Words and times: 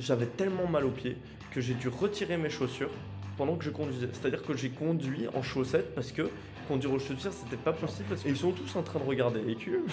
j'avais 0.00 0.26
tellement 0.26 0.66
mal 0.66 0.84
aux 0.84 0.90
pieds 0.90 1.16
que 1.52 1.60
j'ai 1.60 1.74
dû 1.74 1.88
retirer 1.88 2.36
mes 2.36 2.50
chaussures 2.50 2.90
pendant 3.36 3.56
que 3.56 3.64
je 3.64 3.70
conduisais. 3.70 4.08
C'est-à-dire 4.12 4.42
que 4.42 4.56
j'ai 4.56 4.70
conduit 4.70 5.26
en 5.34 5.42
chaussettes 5.42 5.94
parce 5.94 6.12
que 6.12 6.28
conduire 6.68 6.92
aux 6.92 6.98
chaussures, 6.98 7.32
c'était 7.32 7.56
pas 7.56 7.72
possible 7.72 8.08
parce 8.08 8.22
qu'ils 8.22 8.36
sont 8.36 8.52
tous 8.52 8.76
en 8.76 8.82
train 8.82 9.00
de 9.00 9.04
regarder 9.04 9.40
les 9.40 9.54
culs. 9.56 9.84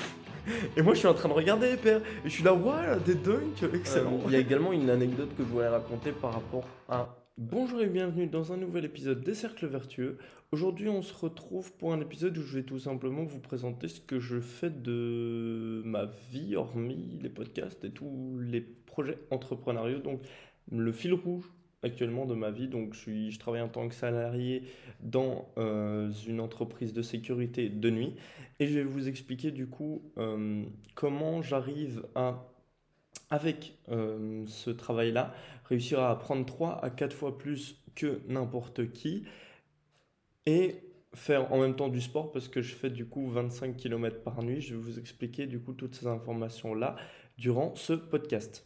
Et 0.76 0.82
moi, 0.82 0.94
je 0.94 1.00
suis 1.00 1.08
en 1.08 1.14
train 1.14 1.30
de 1.30 1.34
regarder 1.34 1.72
les 1.72 1.78
pères. 1.78 2.02
Et 2.24 2.30
je 2.30 2.34
suis 2.34 2.44
là, 2.44 2.54
ouais, 2.54 3.00
des 3.06 3.16
dunks, 3.16 3.64
excellent. 3.74 4.14
Euh, 4.14 4.28
il 4.28 4.34
y 4.34 4.36
a 4.36 4.40
également 4.40 4.72
une 4.72 4.90
anecdote 4.90 5.30
que 5.38 5.44
je 5.44 5.50
voulais 5.50 5.68
raconter 5.68 6.12
par 6.12 6.34
rapport 6.34 6.68
à. 6.88 7.16
Bonjour 7.38 7.82
et 7.82 7.88
bienvenue 7.88 8.26
dans 8.26 8.52
un 8.52 8.58
nouvel 8.58 8.86
épisode 8.86 9.22
des 9.22 9.36
Cercles 9.36 9.68
Vertueux. 9.68 10.18
Aujourd'hui, 10.52 10.90
on 10.90 11.02
se 11.02 11.14
retrouve 11.14 11.72
pour 11.74 11.94
un 11.94 12.00
épisode 12.00 12.38
où 12.38 12.42
je 12.42 12.58
vais 12.58 12.64
tout 12.64 12.80
simplement 12.80 13.24
vous 13.26 13.40
présenter 13.40 13.88
ce 13.88 14.00
que 14.00 14.20
je 14.20 14.40
fais 14.40 14.70
de 14.70 15.82
ma 15.84 16.10
vie, 16.32 16.56
hormis 16.56 17.20
les 17.22 17.30
podcasts 17.30 17.84
et 17.84 17.92
tous 17.92 18.40
les 18.40 18.62
projets 18.98 19.20
entrepreneuriaux. 19.30 20.00
Donc, 20.00 20.22
le 20.72 20.92
fil 20.92 21.14
rouge 21.14 21.46
actuellement 21.84 22.26
de 22.26 22.34
ma 22.34 22.50
vie. 22.50 22.68
Donc, 22.68 22.94
je, 22.94 23.00
suis, 23.00 23.32
je 23.32 23.40
travaille 23.40 23.62
en 23.62 23.70
tant 23.70 23.88
que 23.88 23.94
salarié 23.94 24.64
dans 25.02 25.48
euh, 25.58 26.12
une 26.28 26.40
entreprise 26.40 26.94
de 26.94 27.04
sécurité 27.04 27.70
de 27.70 27.90
nuit. 27.92 28.16
Et 28.60 28.68
je 28.68 28.80
vais 28.80 28.84
vous 28.84 29.08
expliquer 29.08 29.52
du 29.52 29.68
coup 29.68 30.02
euh, 30.18 30.64
comment 30.96 31.44
j'arrive 31.44 32.04
à, 32.16 32.44
avec 33.30 33.78
euh, 33.90 34.44
ce 34.48 34.72
travail-là, 34.72 35.36
réussir 35.66 36.00
à 36.00 36.10
apprendre 36.10 36.46
3 36.46 36.84
à 36.84 36.90
4 36.90 37.16
fois 37.16 37.38
plus 37.38 37.84
que 37.94 38.22
n'importe 38.28 38.92
qui. 38.92 39.26
Et 40.48 40.76
faire 41.14 41.52
en 41.52 41.60
même 41.60 41.76
temps 41.76 41.90
du 41.90 42.02
sport 42.02 42.32
parce 42.32 42.48
que 42.48 42.62
je 42.62 42.76
fais 42.76 42.90
du 42.90 43.06
coup 43.06 43.30
25 43.30 43.78
km 43.78 44.24
par 44.24 44.42
nuit. 44.44 44.62
Je 44.62 44.74
vais 44.74 44.82
vous 44.82 44.98
expliquer 44.98 45.46
du 45.46 45.60
coup 45.60 45.74
toutes 45.74 45.94
ces 45.94 46.08
informations-là 46.08 46.96
durant 47.38 47.76
ce 47.76 47.94
podcast. 47.94 48.66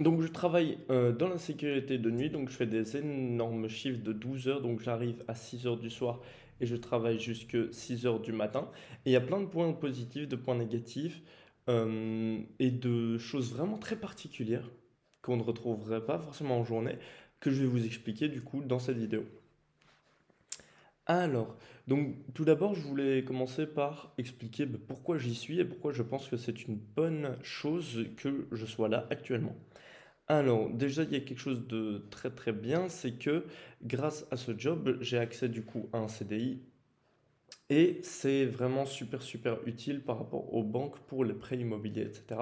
Donc 0.00 0.22
je 0.22 0.28
travaille 0.28 0.78
euh, 0.90 1.12
dans 1.12 1.28
la 1.28 1.38
sécurité 1.38 1.98
de 1.98 2.10
nuit, 2.10 2.30
donc 2.30 2.50
je 2.50 2.56
fais 2.56 2.66
des 2.66 2.96
énormes 2.96 3.68
chiffres 3.68 4.02
de 4.02 4.12
12 4.12 4.48
heures, 4.48 4.60
donc 4.62 4.80
j'arrive 4.80 5.22
à 5.28 5.34
6 5.34 5.66
heures 5.66 5.76
du 5.76 5.90
soir 5.90 6.20
et 6.60 6.66
je 6.66 6.76
travaille 6.76 7.20
jusque 7.20 7.56
6 7.72 8.06
heures 8.06 8.20
du 8.20 8.32
matin. 8.32 8.70
Et 9.04 9.10
il 9.10 9.12
y 9.12 9.16
a 9.16 9.20
plein 9.20 9.40
de 9.40 9.46
points 9.46 9.72
positifs, 9.72 10.28
de 10.28 10.36
points 10.36 10.56
négatifs 10.56 11.22
euh, 11.68 12.40
et 12.58 12.70
de 12.70 13.18
choses 13.18 13.52
vraiment 13.52 13.78
très 13.78 13.96
particulières 13.96 14.70
qu'on 15.22 15.36
ne 15.36 15.42
retrouverait 15.42 16.04
pas 16.04 16.18
forcément 16.18 16.58
en 16.58 16.64
journée, 16.64 16.98
que 17.40 17.50
je 17.50 17.62
vais 17.62 17.68
vous 17.68 17.84
expliquer 17.84 18.28
du 18.28 18.42
coup 18.42 18.62
dans 18.62 18.78
cette 18.78 18.98
vidéo. 18.98 19.24
Alors, 21.08 21.56
donc 21.86 22.16
tout 22.34 22.44
d'abord, 22.44 22.74
je 22.74 22.82
voulais 22.82 23.24
commencer 23.24 23.66
par 23.66 24.12
expliquer 24.18 24.66
bah, 24.66 24.78
pourquoi 24.86 25.16
j'y 25.18 25.34
suis 25.34 25.58
et 25.58 25.64
pourquoi 25.64 25.92
je 25.92 26.02
pense 26.02 26.28
que 26.28 26.36
c'est 26.36 26.64
une 26.66 26.76
bonne 26.76 27.36
chose 27.42 28.06
que 28.16 28.46
je 28.52 28.66
sois 28.66 28.88
là 28.88 29.06
actuellement. 29.10 29.56
Alors, 30.28 30.70
déjà, 30.70 31.04
il 31.04 31.12
y 31.12 31.16
a 31.16 31.20
quelque 31.20 31.40
chose 31.40 31.66
de 31.68 32.06
très 32.10 32.30
très 32.30 32.52
bien, 32.52 32.88
c'est 32.90 33.12
que 33.18 33.46
grâce 33.84 34.26
à 34.32 34.36
ce 34.38 34.58
job, 34.58 34.98
j'ai 35.02 35.18
accès 35.18 35.48
du 35.48 35.64
coup 35.64 35.88
à 35.94 35.98
un 35.98 36.08
CDI 36.08 36.62
et 37.70 38.00
c'est 38.02 38.46
vraiment 38.46 38.86
super 38.86 39.22
super 39.22 39.58
utile 39.66 40.00
par 40.02 40.18
rapport 40.18 40.54
aux 40.54 40.62
banques 40.62 40.98
pour 41.00 41.24
les 41.24 41.34
prêts 41.34 41.58
immobiliers, 41.58 42.02
etc. 42.02 42.40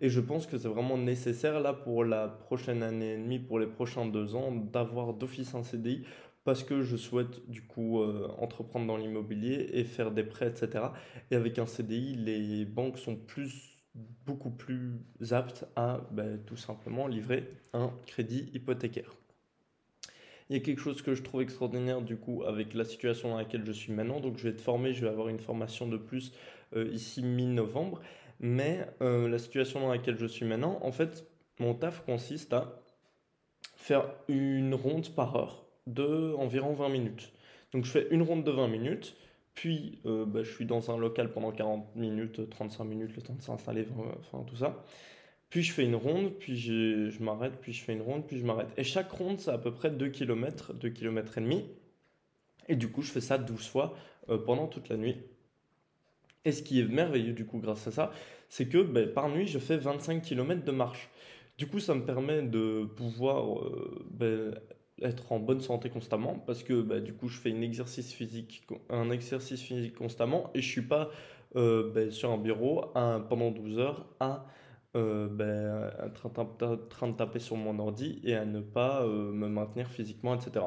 Et 0.00 0.08
je 0.08 0.20
pense 0.20 0.46
que 0.46 0.58
c'est 0.58 0.68
vraiment 0.68 0.98
nécessaire 0.98 1.60
là 1.60 1.72
pour 1.72 2.04
la 2.04 2.28
prochaine 2.28 2.82
année 2.82 3.14
et 3.14 3.16
demie, 3.16 3.38
pour 3.38 3.58
les 3.58 3.66
prochains 3.66 4.06
deux 4.06 4.34
ans, 4.34 4.52
d'avoir 4.52 5.14
d'office 5.14 5.54
un 5.54 5.62
CDI 5.62 6.04
parce 6.44 6.64
que 6.64 6.82
je 6.82 6.96
souhaite 6.96 7.46
du 7.50 7.62
coup 7.66 8.00
euh, 8.00 8.28
entreprendre 8.38 8.86
dans 8.86 8.96
l'immobilier 8.96 9.68
et 9.72 9.84
faire 9.84 10.10
des 10.10 10.24
prêts, 10.24 10.48
etc. 10.48 10.86
Et 11.30 11.36
avec 11.36 11.58
un 11.58 11.66
CDI, 11.66 12.14
les 12.14 12.64
banques 12.64 12.96
sont 12.98 13.16
plus 13.16 13.78
beaucoup 14.24 14.50
plus 14.50 14.92
aptes 15.30 15.66
à 15.76 16.00
ben, 16.10 16.38
tout 16.46 16.56
simplement 16.56 17.06
livrer 17.06 17.52
un 17.74 17.92
crédit 18.06 18.50
hypothécaire. 18.54 19.17
Il 20.50 20.56
y 20.56 20.60
a 20.60 20.62
quelque 20.62 20.80
chose 20.80 21.02
que 21.02 21.14
je 21.14 21.22
trouve 21.22 21.42
extraordinaire 21.42 22.00
du 22.00 22.16
coup 22.16 22.42
avec 22.44 22.72
la 22.72 22.84
situation 22.84 23.30
dans 23.30 23.36
laquelle 23.36 23.64
je 23.66 23.72
suis 23.72 23.92
maintenant. 23.92 24.20
Donc 24.20 24.38
je 24.38 24.44
vais 24.44 24.50
être 24.50 24.60
formé, 24.60 24.94
je 24.94 25.02
vais 25.02 25.10
avoir 25.10 25.28
une 25.28 25.40
formation 25.40 25.86
de 25.86 25.96
plus 25.96 26.32
euh, 26.74 26.88
ici 26.92 27.22
mi-novembre. 27.22 28.00
Mais 28.40 28.86
euh, 29.02 29.28
la 29.28 29.38
situation 29.38 29.80
dans 29.80 29.90
laquelle 29.90 30.18
je 30.18 30.26
suis 30.26 30.46
maintenant, 30.46 30.78
en 30.82 30.92
fait, 30.92 31.26
mon 31.58 31.74
taf 31.74 32.04
consiste 32.04 32.52
à 32.52 32.82
faire 33.76 34.10
une 34.28 34.74
ronde 34.74 35.08
par 35.14 35.36
heure 35.36 35.66
de 35.86 36.34
environ 36.34 36.72
20 36.72 36.88
minutes. 36.88 37.32
Donc 37.72 37.84
je 37.84 37.90
fais 37.90 38.06
une 38.10 38.22
ronde 38.22 38.44
de 38.44 38.50
20 38.50 38.68
minutes, 38.68 39.16
puis 39.54 40.00
euh, 40.06 40.24
bah, 40.24 40.42
je 40.42 40.50
suis 40.50 40.66
dans 40.66 40.90
un 40.90 40.96
local 40.96 41.32
pendant 41.32 41.50
40 41.50 41.96
minutes, 41.96 42.48
35 42.48 42.84
minutes, 42.84 43.16
le 43.16 43.22
temps 43.22 43.34
de 43.34 43.42
s'installer, 43.42 43.86
enfin 44.20 44.44
tout 44.46 44.56
ça. 44.56 44.84
Puis 45.50 45.62
je 45.62 45.72
fais 45.72 45.84
une 45.84 45.94
ronde, 45.94 46.32
puis 46.38 46.58
je, 46.58 47.22
m'arrête, 47.22 47.54
puis 47.60 47.72
je 47.72 47.82
fais 47.82 47.94
une 47.94 48.02
ronde, 48.02 48.26
puis 48.26 48.38
je 48.38 48.44
m'arrête. 48.44 48.68
Et 48.76 48.84
chaque 48.84 49.10
ronde, 49.10 49.38
c'est 49.38 49.50
à 49.50 49.58
peu 49.58 49.72
près 49.72 49.90
2 49.90 50.08
km, 50.08 50.74
2 50.74 50.90
km 50.90 51.38
et 51.38 51.40
demi. 51.40 51.64
Et 52.68 52.76
du 52.76 52.90
coup, 52.90 53.00
je 53.00 53.10
fais 53.10 53.22
ça 53.22 53.38
12 53.38 53.66
fois 53.66 53.96
euh, 54.28 54.36
pendant 54.38 54.66
toute 54.66 54.90
la 54.90 54.96
nuit. 54.96 55.16
Et 56.44 56.52
ce 56.52 56.62
qui 56.62 56.80
est 56.80 56.84
merveilleux 56.84 57.32
du 57.32 57.46
coup 57.46 57.58
grâce 57.58 57.86
à 57.86 57.92
ça, 57.92 58.12
c'est 58.48 58.68
que 58.68 58.82
ben, 58.82 59.10
par 59.10 59.28
nuit, 59.28 59.46
je 59.46 59.58
fais 59.58 59.78
25 59.78 60.22
km 60.22 60.64
de 60.64 60.70
marche. 60.70 61.08
Du 61.56 61.66
coup, 61.66 61.80
ça 61.80 61.94
me 61.94 62.04
permet 62.04 62.42
de 62.42 62.84
pouvoir 62.84 63.58
euh, 63.58 64.06
ben, 64.10 64.54
être 65.02 65.32
en 65.32 65.38
bonne 65.38 65.60
santé 65.60 65.90
constamment 65.90 66.34
parce 66.46 66.62
que 66.62 66.80
bah, 66.80 67.00
du 67.00 67.12
coup 67.12 67.28
je 67.28 67.38
fais 67.38 67.52
un 67.52 67.60
exercice 67.62 68.12
physique, 68.12 68.64
constamment 69.96 70.50
et 70.54 70.60
je 70.60 70.68
suis 70.68 70.82
pas 70.82 71.10
euh, 71.56 72.10
sur 72.10 72.30
un 72.30 72.38
bureau 72.38 72.92
pendant 73.28 73.50
12 73.50 73.78
heures 73.78 74.06
à 74.20 74.46
euh, 74.96 75.90
être 76.06 76.26
en 76.26 76.78
train 76.88 77.08
de 77.08 77.16
taper 77.16 77.38
sur 77.40 77.56
mon 77.56 77.78
ordi 77.78 78.20
et 78.24 78.34
à 78.34 78.46
ne 78.46 78.60
pas 78.60 79.02
euh, 79.04 79.32
me 79.32 79.46
maintenir 79.46 79.90
physiquement, 79.90 80.34
etc. 80.34 80.64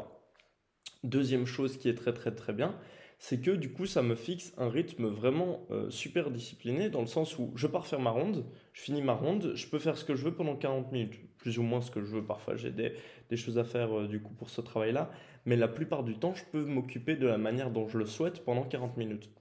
Deuxième 1.03 1.47
chose 1.47 1.77
qui 1.77 1.89
est 1.89 1.95
très 1.95 2.13
très 2.13 2.35
très 2.35 2.53
bien, 2.53 2.77
c'est 3.17 3.41
que 3.41 3.49
du 3.49 3.73
coup 3.73 3.87
ça 3.87 4.03
me 4.03 4.13
fixe 4.13 4.53
un 4.59 4.69
rythme 4.69 5.07
vraiment 5.07 5.65
euh, 5.71 5.89
super 5.89 6.29
discipliné 6.29 6.91
dans 6.91 7.01
le 7.01 7.07
sens 7.07 7.39
où 7.39 7.51
je 7.55 7.65
pars 7.65 7.87
faire 7.87 7.99
ma 7.99 8.11
ronde, 8.11 8.45
je 8.73 8.81
finis 8.81 9.01
ma 9.01 9.13
ronde, 9.13 9.53
je 9.55 9.67
peux 9.67 9.79
faire 9.79 9.97
ce 9.97 10.05
que 10.05 10.13
je 10.15 10.23
veux 10.23 10.35
pendant 10.35 10.55
40 10.55 10.91
minutes, 10.91 11.19
plus 11.37 11.57
ou 11.57 11.63
moins 11.63 11.81
ce 11.81 11.89
que 11.89 12.01
je 12.01 12.15
veux, 12.15 12.23
parfois 12.23 12.55
j'ai 12.55 12.71
des, 12.71 12.93
choses 13.35 13.57
à 13.57 13.63
faire 13.63 14.07
du 14.07 14.21
coup 14.21 14.33
pour 14.35 14.51
ce 14.51 14.61
travail-là, 14.61 15.09
mais 15.45 15.55
la 15.55 15.67
plupart 15.67 16.03
du 16.03 16.19
temps 16.19 16.35
je 16.35 16.45
peux 16.51 16.63
m'occuper 16.63 17.15
de 17.15 17.25
la 17.25 17.39
manière 17.39 17.71
dont 17.71 17.87
je 17.87 17.97
le 17.97 18.05
souhaite 18.05 18.45
pendant 18.45 18.63
40 18.65 18.97
minutes. 18.97 19.31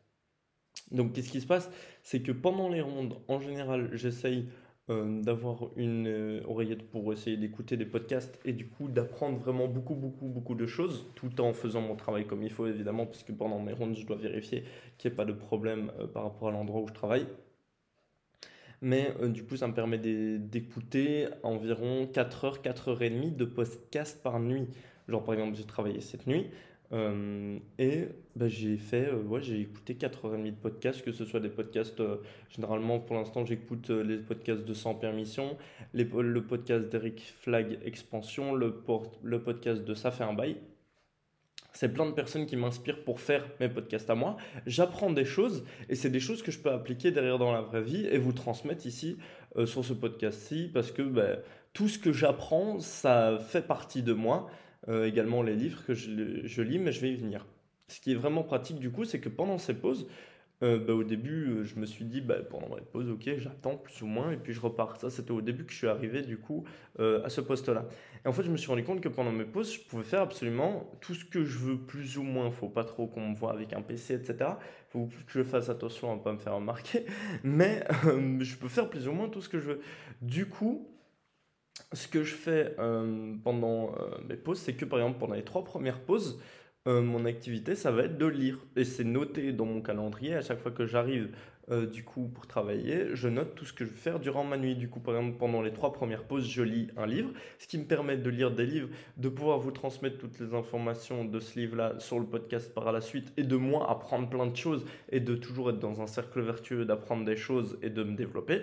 Donc 0.90 1.12
qu'est-ce 1.12 1.30
qui 1.30 1.40
se 1.40 1.46
passe? 1.46 1.70
C'est 2.02 2.22
que 2.22 2.32
pendant 2.32 2.68
les 2.68 2.80
rondes, 2.80 3.20
en 3.28 3.40
général, 3.40 3.90
j'essaye 3.92 4.48
euh, 4.88 5.22
d'avoir 5.22 5.68
une 5.76 6.08
euh, 6.08 6.40
oreillette 6.46 6.90
pour 6.90 7.12
essayer 7.12 7.36
d'écouter 7.36 7.76
des 7.76 7.84
podcasts 7.84 8.40
et 8.44 8.52
du 8.52 8.66
coup 8.66 8.88
d'apprendre 8.88 9.38
vraiment 9.38 9.68
beaucoup, 9.68 9.94
beaucoup, 9.94 10.26
beaucoup 10.26 10.54
de 10.54 10.66
choses 10.66 11.06
tout 11.14 11.40
en 11.40 11.52
faisant 11.52 11.80
mon 11.80 11.94
travail 11.94 12.26
comme 12.26 12.42
il 12.42 12.50
faut 12.50 12.66
évidemment, 12.66 13.06
puisque 13.06 13.32
pendant 13.32 13.60
mes 13.60 13.72
rondes, 13.72 13.94
je 13.94 14.04
dois 14.04 14.16
vérifier 14.16 14.64
qu'il 14.98 15.10
n'y 15.10 15.14
ait 15.14 15.16
pas 15.16 15.24
de 15.26 15.32
problème 15.32 15.92
euh, 16.00 16.06
par 16.06 16.24
rapport 16.24 16.48
à 16.48 16.50
l'endroit 16.50 16.80
où 16.80 16.88
je 16.88 16.94
travaille. 16.94 17.26
Mais 18.82 19.14
du 19.28 19.44
coup, 19.44 19.56
ça 19.56 19.68
me 19.68 19.74
permet 19.74 19.98
d'écouter 19.98 21.26
environ 21.42 22.06
4 22.06 22.44
heures, 22.46 22.62
4 22.62 22.88
heures 22.88 23.02
et 23.02 23.10
demie 23.10 23.30
de 23.30 23.44
podcast 23.44 24.22
par 24.22 24.40
nuit. 24.40 24.68
Genre, 25.06 25.22
par 25.22 25.34
exemple, 25.34 25.54
j'ai 25.54 25.64
travaillé 25.64 26.00
cette 26.00 26.26
nuit, 26.26 26.46
euh, 26.92 27.58
et 27.78 28.08
bah, 28.34 28.48
j'ai 28.48 28.76
fait, 28.76 29.08
euh, 29.08 29.22
ouais, 29.22 29.40
j'ai 29.40 29.60
écouté 29.60 29.94
4h30 29.94 30.44
de 30.44 30.50
podcasts, 30.50 31.02
que 31.02 31.12
ce 31.12 31.24
soit 31.24 31.38
des 31.38 31.48
podcasts, 31.48 32.00
euh, 32.00 32.16
généralement 32.48 32.98
pour 32.98 33.16
l'instant 33.16 33.44
j'écoute 33.44 33.90
les 33.90 34.16
podcasts 34.18 34.64
de 34.64 34.74
Sans 34.74 34.94
Permission, 34.94 35.56
le 35.92 36.40
podcast 36.40 36.88
d'Eric 36.88 37.32
Flag 37.40 37.78
Expansion, 37.84 38.54
le, 38.54 38.82
le 39.22 39.42
podcast 39.42 39.84
de 39.84 39.94
Ça 39.94 40.10
fait 40.10 40.24
un 40.24 40.32
bail. 40.32 40.56
C'est 41.72 41.92
plein 41.92 42.06
de 42.06 42.10
personnes 42.10 42.46
qui 42.46 42.56
m'inspirent 42.56 43.04
pour 43.04 43.20
faire 43.20 43.48
mes 43.60 43.68
podcasts 43.68 44.10
à 44.10 44.16
moi. 44.16 44.36
J'apprends 44.66 45.12
des 45.12 45.24
choses 45.24 45.64
et 45.88 45.94
c'est 45.94 46.10
des 46.10 46.18
choses 46.18 46.42
que 46.42 46.50
je 46.50 46.58
peux 46.58 46.72
appliquer 46.72 47.12
derrière 47.12 47.38
dans 47.38 47.52
la 47.52 47.60
vraie 47.60 47.80
vie 47.82 48.06
et 48.06 48.18
vous 48.18 48.32
transmettre 48.32 48.86
ici 48.86 49.18
sur 49.64 49.84
ce 49.84 49.92
podcast-ci 49.92 50.68
parce 50.74 50.90
que 50.90 51.02
bah, 51.02 51.36
tout 51.72 51.86
ce 51.86 52.00
que 52.00 52.12
j'apprends, 52.12 52.80
ça 52.80 53.38
fait 53.38 53.62
partie 53.62 54.02
de 54.02 54.12
moi. 54.12 54.50
Euh, 54.88 55.06
également 55.06 55.42
les 55.42 55.54
livres 55.54 55.84
que 55.84 55.92
je, 55.94 56.62
lis, 56.62 56.78
mais 56.78 56.92
je 56.92 57.00
vais 57.00 57.12
y 57.12 57.16
venir. 57.16 57.46
Ce 57.88 58.00
qui 58.00 58.12
est 58.12 58.16
vraiment 58.16 58.42
pratique 58.42 58.78
du 58.78 58.90
coup, 58.90 59.04
c'est 59.04 59.20
que 59.20 59.28
pendant 59.28 59.58
ces 59.58 59.74
pauses, 59.74 60.06
euh, 60.62 60.78
bah, 60.78 60.94
au 60.94 61.04
début, 61.04 61.48
euh, 61.48 61.64
je 61.64 61.76
me 61.76 61.84
suis 61.84 62.04
dit, 62.04 62.20
bah, 62.20 62.36
pendant 62.48 62.74
les 62.74 62.82
pauses, 62.82 63.10
ok, 63.10 63.30
j'attends 63.36 63.76
plus 63.76 64.02
ou 64.02 64.06
moins, 64.06 64.30
et 64.30 64.36
puis 64.36 64.52
je 64.54 64.60
repars. 64.60 64.98
Ça, 64.98 65.10
c'était 65.10 65.32
au 65.32 65.42
début 65.42 65.64
que 65.66 65.72
je 65.72 65.78
suis 65.78 65.86
arrivé, 65.86 66.22
du 66.22 66.38
coup, 66.38 66.64
à 66.98 67.28
ce 67.28 67.40
poste-là. 67.40 67.88
Et 68.24 68.28
en 68.28 68.32
fait, 68.32 68.42
je 68.42 68.50
me 68.50 68.56
suis 68.56 68.68
rendu 68.68 68.84
compte 68.84 69.00
que 69.00 69.08
pendant 69.08 69.32
mes 69.32 69.44
pauses, 69.44 69.72
je 69.74 69.80
pouvais 69.80 70.04
faire 70.04 70.20
absolument 70.20 70.90
tout 71.00 71.14
ce 71.14 71.24
que 71.24 71.44
je 71.44 71.58
veux, 71.58 71.78
plus 71.78 72.18
ou 72.18 72.22
moins. 72.22 72.50
Faut 72.50 72.68
pas 72.68 72.84
trop 72.84 73.06
qu'on 73.06 73.30
me 73.30 73.34
voit 73.34 73.52
avec 73.52 73.72
un 73.72 73.80
PC, 73.82 74.14
etc. 74.14 74.50
Faut 74.90 75.06
que 75.06 75.32
je 75.32 75.42
fasse 75.42 75.70
attention 75.70 76.12
à 76.12 76.16
ne 76.16 76.20
pas 76.20 76.32
me 76.32 76.38
faire 76.38 76.54
remarquer. 76.54 77.06
Mais 77.42 77.84
je 78.40 78.56
peux 78.56 78.68
faire 78.68 78.90
plus 78.90 79.08
ou 79.08 79.12
moins 79.12 79.28
tout 79.28 79.40
ce 79.40 79.48
que 79.48 79.58
je 79.58 79.72
veux. 79.72 79.80
Du 80.20 80.46
coup, 80.46 80.89
ce 81.92 82.08
que 82.08 82.22
je 82.22 82.34
fais 82.34 82.74
euh, 82.78 83.34
pendant 83.42 83.94
euh, 83.94 84.10
mes 84.28 84.36
pauses, 84.36 84.58
c'est 84.58 84.74
que 84.74 84.84
par 84.84 84.98
exemple 85.00 85.18
pendant 85.18 85.34
les 85.34 85.44
trois 85.44 85.64
premières 85.64 86.00
pauses, 86.00 86.40
euh, 86.86 87.02
mon 87.02 87.24
activité, 87.26 87.74
ça 87.74 87.90
va 87.90 88.04
être 88.04 88.16
de 88.16 88.26
lire. 88.26 88.58
Et 88.76 88.84
c'est 88.84 89.04
noté 89.04 89.52
dans 89.52 89.66
mon 89.66 89.82
calendrier 89.82 90.34
à 90.34 90.42
chaque 90.42 90.60
fois 90.60 90.70
que 90.70 90.86
j'arrive 90.86 91.30
du 91.92 92.02
coup, 92.02 92.26
pour 92.26 92.48
travailler, 92.48 93.14
je 93.14 93.28
note 93.28 93.54
tout 93.54 93.64
ce 93.64 93.72
que 93.72 93.84
je 93.84 93.90
vais 93.90 93.96
faire 93.96 94.18
durant 94.18 94.42
ma 94.42 94.56
nuit. 94.56 94.74
Du 94.74 94.88
coup, 94.88 94.98
par 94.98 95.14
exemple, 95.14 95.38
pendant 95.38 95.62
les 95.62 95.72
trois 95.72 95.92
premières 95.92 96.24
pauses, 96.24 96.48
je 96.48 96.64
lis 96.64 96.88
un 96.96 97.06
livre, 97.06 97.30
ce 97.60 97.68
qui 97.68 97.78
me 97.78 97.84
permet 97.84 98.16
de 98.16 98.28
lire 98.28 98.50
des 98.50 98.66
livres, 98.66 98.88
de 99.18 99.28
pouvoir 99.28 99.60
vous 99.60 99.70
transmettre 99.70 100.18
toutes 100.18 100.40
les 100.40 100.52
informations 100.52 101.24
de 101.24 101.38
ce 101.38 101.56
livre-là 101.60 101.94
sur 102.00 102.18
le 102.18 102.26
podcast 102.26 102.74
par 102.74 102.90
la 102.90 103.00
suite, 103.00 103.32
et 103.36 103.44
de 103.44 103.54
moi 103.54 103.88
apprendre 103.88 104.28
plein 104.28 104.46
de 104.46 104.56
choses, 104.56 104.84
et 105.10 105.20
de 105.20 105.36
toujours 105.36 105.70
être 105.70 105.78
dans 105.78 106.00
un 106.00 106.08
cercle 106.08 106.40
vertueux, 106.40 106.84
d'apprendre 106.84 107.24
des 107.24 107.36
choses 107.36 107.78
et 107.82 107.90
de 107.90 108.02
me 108.02 108.16
développer. 108.16 108.62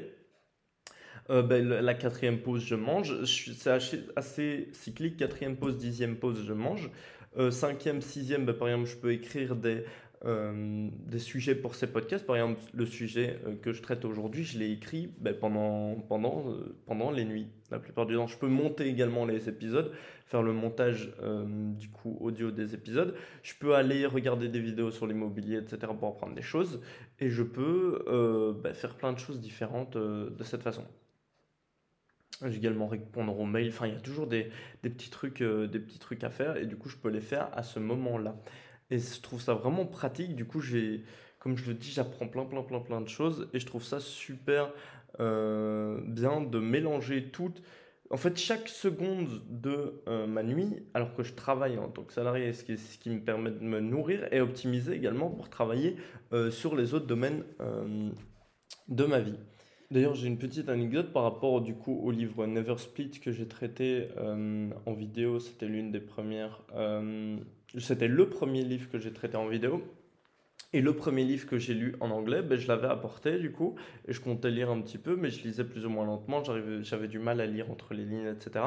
Euh, 1.29 1.41
ben, 1.41 1.67
la 1.67 1.93
quatrième 1.93 2.39
pause, 2.39 2.63
je 2.63 2.75
mange. 2.75 3.23
C'est 3.25 3.71
assez, 4.15 4.69
cyclique. 4.73 5.17
Quatrième 5.17 5.57
pause, 5.57 5.77
dixième 5.77 6.15
pause, 6.15 6.43
je 6.45 6.53
mange. 6.53 6.89
Euh, 7.37 7.51
cinquième, 7.51 8.01
sixième, 8.01 8.45
ben, 8.45 8.53
par 8.53 8.69
exemple, 8.69 8.89
je 8.89 8.95
peux 8.95 9.11
écrire 9.11 9.55
des, 9.55 9.83
euh, 10.25 10.87
des 11.05 11.19
sujets 11.19 11.53
pour 11.53 11.75
ces 11.75 11.87
podcasts. 11.87 12.25
Par 12.25 12.37
exemple, 12.37 12.61
le 12.73 12.85
sujet 12.85 13.39
que 13.61 13.73
je 13.73 13.81
traite 13.81 14.05
aujourd'hui, 14.05 14.43
je 14.43 14.57
l'ai 14.57 14.71
écrit 14.71 15.11
ben, 15.19 15.33
pendant, 15.37 15.95
pendant, 15.95 16.45
pendant 16.85 17.11
les 17.11 17.25
nuits, 17.25 17.47
la 17.71 17.79
plupart 17.79 18.05
du 18.05 18.15
temps. 18.15 18.27
Je 18.27 18.37
peux 18.37 18.47
monter 18.47 18.87
également 18.87 19.25
les 19.25 19.49
épisodes, 19.49 19.91
faire 20.27 20.43
le 20.43 20.53
montage 20.53 21.11
du 21.77 21.89
coup 21.89 22.17
audio 22.21 22.51
des 22.51 22.73
épisodes. 22.73 23.15
Je 23.43 23.53
peux 23.59 23.75
aller 23.75 24.05
regarder 24.05 24.47
des 24.47 24.61
vidéos 24.61 24.91
sur 24.91 25.07
l'immobilier, 25.07 25.57
etc. 25.57 25.91
pour 25.99 26.07
apprendre 26.07 26.35
des 26.35 26.41
choses. 26.41 26.81
Et 27.19 27.29
je 27.29 27.43
peux 27.43 28.55
faire 28.73 28.95
plein 28.95 29.11
de 29.11 29.19
choses 29.19 29.41
différentes 29.41 29.97
de 29.97 30.43
cette 30.43 30.63
façon. 30.63 30.85
J'ai 32.45 32.57
également 32.57 32.87
répondre 32.87 33.37
aux 33.39 33.45
mails. 33.45 33.69
Enfin, 33.69 33.87
il 33.87 33.93
y 33.93 33.97
a 33.97 33.99
toujours 33.99 34.27
des, 34.27 34.51
des 34.83 34.89
petits 34.89 35.09
trucs, 35.09 35.41
des 35.41 35.79
petits 35.79 35.99
trucs 35.99 36.23
à 36.23 36.29
faire 36.29 36.57
et 36.57 36.65
du 36.65 36.75
coup, 36.75 36.89
je 36.89 36.97
peux 36.97 37.09
les 37.09 37.21
faire 37.21 37.49
à 37.53 37.63
ce 37.63 37.79
moment-là. 37.79 38.35
Et 38.89 38.99
je 38.99 39.21
trouve 39.21 39.41
ça 39.41 39.53
vraiment 39.53 39.85
pratique. 39.85 40.35
Du 40.35 40.45
coup, 40.45 40.61
j'ai, 40.61 41.03
comme 41.39 41.57
je 41.57 41.67
le 41.67 41.73
dis, 41.73 41.91
j'apprends 41.91 42.27
plein, 42.27 42.45
plein, 42.45 42.61
plein, 42.61 42.79
plein 42.79 43.01
de 43.01 43.09
choses. 43.09 43.49
Et 43.53 43.59
je 43.59 43.65
trouve 43.65 43.83
ça 43.83 43.99
super 43.99 44.71
euh, 45.19 45.99
bien 46.05 46.41
de 46.41 46.59
mélanger 46.59 47.29
toutes. 47.31 47.61
En 48.09 48.17
fait, 48.17 48.37
chaque 48.37 48.69
seconde 48.69 49.41
de 49.49 50.01
euh, 50.07 50.27
ma 50.27 50.41
nuit, 50.41 50.87
alors 50.93 51.13
que 51.13 51.23
je 51.23 51.33
travaille 51.33 51.77
en 51.77 51.89
tant 51.89 52.03
que 52.03 52.13
salarié, 52.13 52.53
ce 52.53 52.63
qui, 52.63 52.77
ce 52.77 52.97
qui 52.97 53.09
me 53.09 53.19
permet 53.19 53.51
de 53.51 53.59
me 53.59 53.81
nourrir 53.81 54.31
et 54.31 54.39
optimiser 54.39 54.93
également 54.93 55.29
pour 55.29 55.49
travailler 55.49 55.97
euh, 56.31 56.49
sur 56.49 56.75
les 56.75 56.93
autres 56.93 57.07
domaines 57.07 57.43
de 58.87 59.05
ma 59.05 59.19
vie. 59.19 59.37
D'ailleurs, 59.89 60.15
j'ai 60.15 60.27
une 60.27 60.37
petite 60.37 60.69
anecdote 60.69 61.13
par 61.13 61.23
rapport 61.23 61.61
du 61.61 61.73
coup 61.73 61.97
au 62.03 62.11
livre 62.11 62.45
Never 62.45 62.77
Split 62.77 63.11
que 63.11 63.31
j'ai 63.31 63.47
traité 63.47 64.09
en 64.17 64.93
vidéo. 64.93 65.39
C'était 65.39 65.67
l'une 65.67 65.91
des 65.91 66.01
premières 66.01 66.61
c'était 67.77 68.07
le 68.07 68.29
premier 68.29 68.63
livre 68.63 68.89
que 68.89 68.97
j'ai 68.97 69.11
traité 69.11 69.37
en 69.37 69.47
vidéo. 69.47 69.83
Et 70.73 70.81
le 70.81 70.93
premier 70.95 71.23
livre 71.23 71.47
que 71.47 71.57
j'ai 71.57 71.73
lu 71.73 71.95
en 72.01 72.11
anglais, 72.11 72.41
ben, 72.41 72.57
je 72.57 72.67
l'avais 72.67 72.87
apporté 72.87 73.39
du 73.39 73.51
coup, 73.51 73.75
et 74.07 74.11
je 74.11 74.19
comptais 74.19 74.51
lire 74.51 74.69
un 74.69 74.81
petit 74.81 74.97
peu, 74.97 75.15
mais 75.15 75.29
je 75.29 75.41
lisais 75.43 75.63
plus 75.63 75.85
ou 75.85 75.89
moins 75.89 76.05
lentement, 76.05 76.43
j'avais 76.43 77.07
du 77.07 77.19
mal 77.19 77.39
à 77.39 77.45
lire 77.45 77.71
entre 77.71 77.93
les 77.93 78.03
lignes, 78.03 78.27
etc. 78.27 78.65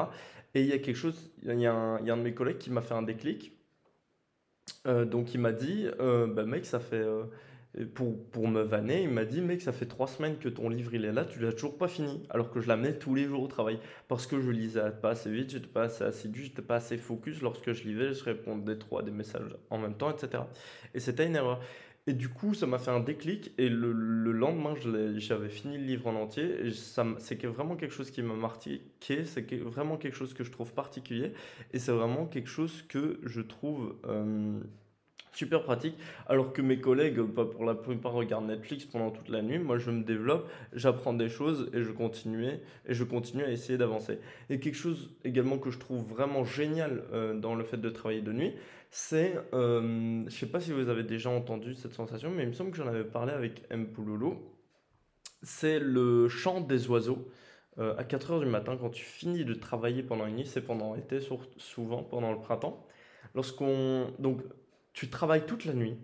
Et 0.55 0.61
il 0.61 0.67
y 0.67 0.73
a 0.73 0.79
quelque 0.79 0.95
chose, 0.95 1.31
il 1.43 1.59
y 1.59 1.65
a 1.67 1.73
un, 1.73 2.03
y 2.03 2.09
a 2.09 2.13
un 2.13 2.17
de 2.17 2.23
mes 2.23 2.33
collègues 2.33 2.57
qui 2.57 2.71
m'a 2.71 2.81
fait 2.81 2.95
un 2.95 3.03
déclic. 3.03 3.51
Euh, 4.87 5.05
donc 5.05 5.35
il 5.35 5.39
m'a 5.39 5.51
dit, 5.51 5.87
euh, 5.99 6.25
ben, 6.25 6.45
mec, 6.45 6.65
ça 6.65 6.79
fait... 6.79 7.05
Pour, 7.93 8.21
pour 8.31 8.49
me 8.49 8.61
vanner, 8.61 9.03
il 9.03 9.09
m'a 9.09 9.23
dit 9.23 9.39
Mec, 9.39 9.61
ça 9.61 9.71
fait 9.71 9.85
trois 9.85 10.07
semaines 10.07 10.37
que 10.37 10.49
ton 10.49 10.67
livre 10.67 10.93
il 10.93 11.05
est 11.05 11.13
là, 11.13 11.23
tu 11.23 11.39
l'as 11.39 11.53
toujours 11.53 11.77
pas 11.77 11.87
fini. 11.87 12.21
Alors 12.29 12.51
que 12.51 12.59
je 12.59 12.67
l'amenais 12.67 12.97
tous 12.97 13.15
les 13.15 13.25
jours 13.25 13.43
au 13.43 13.47
travail. 13.47 13.79
Parce 14.09 14.27
que 14.27 14.41
je 14.41 14.51
lisais 14.51 14.91
pas 15.01 15.11
assez 15.11 15.31
vite, 15.31 15.51
j'étais 15.51 15.67
pas 15.67 15.83
assez 15.83 16.03
assidu, 16.03 16.43
j'étais 16.43 16.61
pas 16.61 16.75
assez 16.75 16.97
focus. 16.97 17.41
Lorsque 17.41 17.71
je 17.71 17.83
lisais, 17.83 18.13
je 18.13 18.23
répondais 18.25 18.77
trois 18.77 19.03
des 19.03 19.11
messages 19.11 19.55
en 19.69 19.77
même 19.77 19.95
temps, 19.95 20.11
etc. 20.11 20.43
Et 20.93 20.99
c'était 20.99 21.25
une 21.25 21.35
erreur. 21.35 21.61
Et 22.07 22.13
du 22.13 22.29
coup, 22.29 22.53
ça 22.55 22.65
m'a 22.65 22.79
fait 22.79 22.91
un 22.91 22.99
déclic. 22.99 23.53
Et 23.57 23.69
le, 23.69 23.91
le 23.91 24.31
lendemain, 24.31 24.73
j'avais 25.17 25.49
fini 25.49 25.77
le 25.77 25.83
livre 25.83 26.07
en 26.07 26.15
entier. 26.15 26.65
Et 26.65 26.71
c'est 26.71 27.45
vraiment 27.45 27.75
quelque 27.75 27.93
chose 27.93 28.11
qui 28.11 28.21
m'a 28.21 28.33
marqué. 28.33 28.81
C'est 28.99 29.53
vraiment 29.59 29.97
quelque 29.97 30.15
chose 30.15 30.33
que 30.33 30.43
je 30.43 30.51
trouve 30.51 30.73
particulier. 30.73 31.33
Et 31.73 31.79
c'est 31.79 31.91
vraiment 31.91 32.25
quelque 32.25 32.49
chose 32.49 32.81
que 32.89 33.19
je 33.23 33.41
trouve. 33.41 33.95
Euh, 34.05 34.59
super 35.33 35.63
pratique. 35.63 35.95
Alors 36.27 36.53
que 36.53 36.61
mes 36.61 36.79
collègues, 36.79 37.21
pas 37.21 37.45
pour 37.45 37.65
la 37.65 37.75
plupart, 37.75 38.13
regardent 38.13 38.47
Netflix 38.47 38.85
pendant 38.85 39.11
toute 39.11 39.29
la 39.29 39.41
nuit. 39.41 39.59
Moi, 39.59 39.77
je 39.77 39.91
me 39.91 40.03
développe, 40.03 40.49
j'apprends 40.73 41.13
des 41.13 41.29
choses 41.29 41.69
et 41.73 41.83
je 41.83 41.91
continue, 41.91 42.47
et 42.85 42.93
je 42.93 43.03
continue 43.03 43.43
à 43.43 43.51
essayer 43.51 43.77
d'avancer. 43.77 44.19
Et 44.49 44.59
quelque 44.59 44.75
chose 44.75 45.09
également 45.23 45.57
que 45.57 45.71
je 45.71 45.79
trouve 45.79 46.03
vraiment 46.03 46.43
génial 46.43 47.03
euh, 47.13 47.33
dans 47.33 47.55
le 47.55 47.63
fait 47.63 47.77
de 47.77 47.89
travailler 47.89 48.21
de 48.21 48.33
nuit, 48.33 48.53
c'est, 48.89 49.37
euh, 49.53 50.23
je 50.27 50.35
sais 50.35 50.47
pas 50.47 50.59
si 50.59 50.71
vous 50.71 50.89
avez 50.89 51.03
déjà 51.03 51.29
entendu 51.29 51.73
cette 51.75 51.93
sensation, 51.93 52.29
mais 52.29 52.43
il 52.43 52.49
me 52.49 52.53
semble 52.53 52.71
que 52.71 52.77
j'en 52.77 52.87
avais 52.87 53.05
parlé 53.05 53.31
avec 53.31 53.63
M. 53.69 53.87
Poulolo. 53.87 54.37
C'est 55.43 55.79
le 55.79 56.27
chant 56.27 56.61
des 56.61 56.89
oiseaux. 56.89 57.27
Euh, 57.79 57.95
à 57.97 58.03
4 58.03 58.31
heures 58.31 58.39
du 58.41 58.45
matin, 58.45 58.77
quand 58.79 58.89
tu 58.89 59.05
finis 59.05 59.45
de 59.45 59.53
travailler 59.53 60.03
pendant 60.03 60.27
une 60.27 60.35
nuit, 60.35 60.45
c'est 60.45 60.61
pendant 60.61 60.93
l'été, 60.93 61.19
souvent 61.57 62.03
pendant 62.03 62.31
le 62.31 62.39
printemps. 62.39 62.85
Lorsqu'on 63.33 64.11
donc 64.19 64.41
tu 64.93 65.09
travailles 65.09 65.45
toute 65.45 65.65
la 65.65 65.73
nuit, 65.73 65.97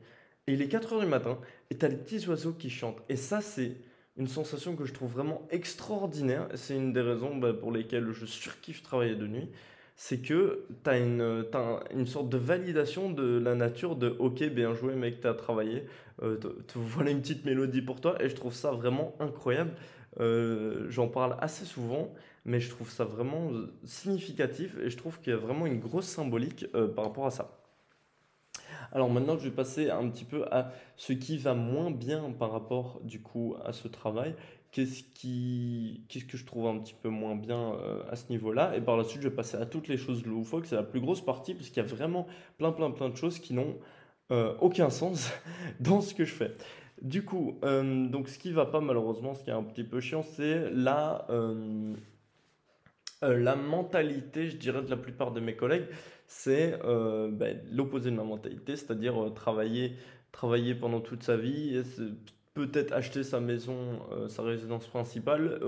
et 0.48 0.54
il 0.54 0.62
est 0.62 0.68
4 0.68 0.94
heures 0.94 1.02
du 1.02 1.08
matin, 1.08 1.38
et 1.70 1.78
tu 1.78 1.86
as 1.86 1.90
les 1.90 1.98
petits 1.98 2.28
oiseaux 2.28 2.54
qui 2.54 2.70
chantent. 2.70 3.02
Et 3.10 3.16
ça, 3.16 3.42
c'est 3.42 3.78
une 4.18 4.28
sensation 4.28 4.76
que 4.76 4.86
je 4.86 4.94
trouve 4.94 5.12
vraiment 5.12 5.48
extraordinaire. 5.52 6.48
C'est 6.56 6.76
une 6.76 6.92
des 6.94 7.02
raisons 7.02 7.36
bah, 7.36 7.54
pour 7.54 7.72
lesquelles 7.72 8.12
je 8.12 8.26
surkiffe 8.26 8.82
travailler 8.82 9.16
de 9.16 9.28
nuit. 9.28 9.50
C'est 9.96 10.20
que 10.20 10.66
tu 10.84 10.90
as, 10.90 10.98
une, 10.98 11.46
une 11.94 12.06
sorte 12.06 12.30
de 12.30 12.38
validation 12.38 13.12
de 13.12 13.40
la 13.40 13.56
nature 13.56 13.96
de 13.96 14.16
OK, 14.20 14.44
bien 14.44 14.74
joué, 14.74 14.96
mec, 14.96 15.22
tu 15.22 15.28
as 15.28 15.34
travaillé. 15.34 15.86
Euh, 16.24 16.38
voilà 16.76 17.12
une 17.12 17.22
petite 17.22 17.46
mélodie 17.46 17.82
pour 17.82 18.02
toi. 18.02 18.16
Et 18.22 18.30
je 18.30 18.36
trouve 18.36 18.54
ça 18.54 18.72
vraiment 18.72 19.16
incroyable. 19.20 19.72
Euh, 20.20 20.86
j'en 20.90 21.08
parle 21.08 21.38
assez 21.40 21.66
souvent, 21.66 22.14
mais 22.46 22.60
je 22.60 22.70
trouve 22.70 22.90
ça 22.90 23.06
vraiment 23.06 23.52
significatif 23.86 24.76
et 24.82 24.90
je 24.90 24.98
trouve 24.98 25.20
qu'il 25.20 25.34
y 25.34 25.36
a 25.36 25.40
vraiment 25.40 25.66
une 25.68 25.80
grosse 25.80 26.08
symbolique 26.08 26.66
euh, 26.74 26.88
par 26.88 27.06
rapport 27.06 27.28
à 27.28 27.32
ça. 27.32 27.57
Alors 28.98 29.12
maintenant, 29.12 29.38
je 29.38 29.44
vais 29.44 29.56
passer 29.56 29.92
un 29.92 30.10
petit 30.10 30.26
peu 30.26 30.46
à 30.50 30.72
ce 30.96 31.14
qui 31.14 31.38
va 31.38 31.54
moins 31.54 31.92
bien 31.92 32.32
par 32.32 32.52
rapport 32.52 33.00
du 33.04 33.22
coup 33.22 33.56
à 33.64 33.72
ce 33.72 33.88
travail. 33.88 34.34
Qu'est-ce 34.72 35.04
qui, 35.04 36.02
qu'est-ce 36.10 36.26
que 36.26 36.36
je 36.36 36.44
trouve 36.48 36.66
un 36.66 36.80
petit 36.80 36.96
peu 37.00 37.10
moins 37.10 37.36
bien 37.36 37.74
euh, 37.74 38.02
à 38.10 38.16
ce 38.16 38.32
niveau-là? 38.32 38.76
Et 38.76 38.82
par 38.82 38.98
la 38.98 39.04
suite, 39.04 39.22
je 39.22 39.28
vais 39.28 39.36
passer 39.36 39.56
à 39.56 39.68
toutes 39.68 39.88
les 39.88 39.98
choses 39.98 40.26
loufoques. 40.26 40.66
C'est 40.66 40.76
la 40.76 40.82
plus 40.82 41.00
grosse 41.00 41.22
partie 41.22 41.54
puisqu'il 41.54 41.78
y 41.78 41.84
a 41.84 41.86
vraiment 41.86 42.26
plein, 42.58 42.72
plein, 42.72 42.90
plein 42.90 43.10
de 43.10 43.16
choses 43.16 43.38
qui 43.38 43.54
n'ont 43.54 43.78
euh, 44.32 44.56
aucun 44.62 44.90
sens 44.90 45.32
dans 45.80 46.02
ce 46.02 46.16
que 46.16 46.26
je 46.26 46.34
fais. 46.34 46.56
Du 47.04 47.24
coup, 47.24 47.60
euh, 47.64 48.08
donc 48.08 48.30
ce 48.30 48.40
qui 48.40 48.52
va 48.52 48.66
pas 48.66 48.82
malheureusement, 48.82 49.36
ce 49.36 49.44
qui 49.44 49.52
est 49.52 49.54
un 49.54 49.62
petit 49.62 49.84
peu 49.84 50.00
chiant, 50.00 50.24
c'est 50.24 50.72
la, 50.72 51.28
la 53.22 53.56
mentalité, 53.56 54.50
je 54.50 54.58
dirais, 54.58 54.82
de 54.82 54.90
la 54.90 54.98
plupart 54.98 55.34
de 55.34 55.40
mes 55.40 55.56
collègues 55.56 55.86
c'est 56.28 56.78
euh, 56.84 57.30
ben, 57.32 57.60
l'opposé 57.72 58.12
de 58.12 58.16
ma 58.16 58.24
mentalité, 58.24 58.76
c'est-à-dire 58.76 59.22
euh, 59.22 59.30
travailler, 59.30 59.94
travailler 60.34 60.76
pendant 60.76 61.00
toute 61.00 61.24
sa 61.24 61.38
vie, 61.38 61.82
peut-être 62.54 62.92
acheter 62.92 63.24
sa 63.24 63.40
maison, 63.40 64.02
euh, 64.12 64.28
sa 64.28 64.44
résidence 64.44 64.86
principale, 64.88 65.60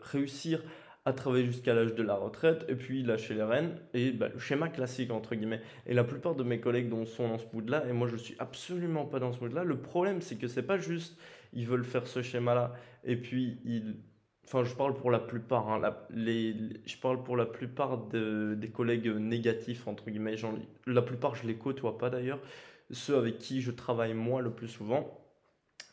réussir 0.00 0.62
à 1.04 1.12
travailler 1.12 1.46
jusqu'à 1.46 1.74
l'âge 1.74 1.94
de 1.94 2.02
la 2.02 2.14
retraite 2.14 2.64
et 2.68 2.74
puis 2.74 3.02
lâcher 3.02 3.34
les 3.34 3.42
rênes 3.42 3.76
et 3.94 4.10
ben, 4.10 4.30
le 4.32 4.38
schéma 4.38 4.68
classique 4.68 5.10
entre 5.12 5.34
guillemets. 5.34 5.60
Et 5.86 5.94
la 5.94 6.04
plupart 6.04 6.34
de 6.34 6.42
mes 6.42 6.60
collègues 6.60 6.88
dont 6.88 7.04
sont 7.04 7.28
dans 7.28 7.38
ce 7.38 7.46
mood 7.52 7.68
là 7.68 7.84
et 7.88 7.92
moi 7.92 8.08
je 8.08 8.16
suis 8.16 8.34
absolument 8.40 9.04
pas 9.04 9.20
dans 9.20 9.32
ce 9.32 9.40
mood 9.40 9.52
là 9.52 9.62
le 9.62 9.78
problème 9.78 10.20
c'est 10.20 10.34
que 10.34 10.48
c'est 10.48 10.64
pas 10.64 10.78
juste 10.78 11.16
ils 11.52 11.64
veulent 11.64 11.84
faire 11.84 12.08
ce 12.08 12.22
schéma 12.22 12.56
là 12.56 12.74
et 13.04 13.14
puis 13.14 13.58
ils 13.64 13.94
Enfin, 14.46 14.62
je 14.62 14.74
parle 14.74 14.94
pour 14.94 15.10
la 15.10 15.18
plupart. 15.18 15.68
Hein, 15.68 15.96
les, 16.10 16.54
je 16.86 16.96
parle 16.96 17.22
pour 17.24 17.36
la 17.36 17.46
plupart 17.46 17.98
des 17.98 18.68
collègues 18.68 19.08
négatifs, 19.08 19.88
entre 19.88 20.08
guillemets. 20.08 20.36
la 20.86 21.02
plupart, 21.02 21.34
je 21.34 21.46
les 21.46 21.56
côtoie 21.56 21.98
pas 21.98 22.10
d'ailleurs. 22.10 22.38
Ceux 22.92 23.16
avec 23.16 23.38
qui 23.38 23.60
je 23.60 23.72
travaille 23.72 24.14
moi 24.14 24.40
le 24.42 24.50
plus 24.50 24.68
souvent, 24.68 25.20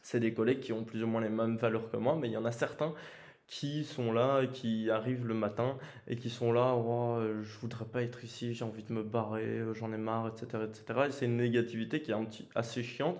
c'est 0.04 0.20
des 0.20 0.34
collègues 0.34 0.60
qui 0.60 0.72
ont 0.72 0.84
plus 0.84 1.04
ou 1.04 1.08
moins 1.08 1.22
les 1.22 1.30
mêmes 1.30 1.58
valeurs 1.58 1.90
que 1.90 1.98
moi, 1.98 2.16
mais 2.20 2.28
il 2.28 2.34
y 2.34 2.38
en 2.38 2.46
a 2.46 2.52
certains 2.52 2.94
qui 3.48 3.84
sont 3.84 4.14
là, 4.14 4.46
qui 4.46 4.90
arrivent 4.90 5.28
le 5.28 5.34
matin 5.34 5.78
et 6.08 6.16
qui 6.16 6.30
sont 6.30 6.54
là, 6.54 6.76
oh, 6.76 7.20
je 7.42 7.60
voudrais 7.60 7.86
pas 7.86 8.04
être 8.04 8.24
ici, 8.24 8.54
j'ai 8.54 8.66
envie 8.66 8.84
de 8.84 8.94
me 8.94 9.04
barrer, 9.04 9.62
j'en 9.74 9.92
ai 9.94 9.98
marre, 9.98 10.28
etc. 10.28 10.64
etc. 10.66 11.00
Et 11.08 11.12
c'est 11.12 11.26
une 11.26 11.38
négativité 11.38 12.02
qui 12.02 12.12
est 12.12 12.16
un 12.16 12.26
petit, 12.26 12.48
assez 12.56 12.84
chiante. 12.84 13.18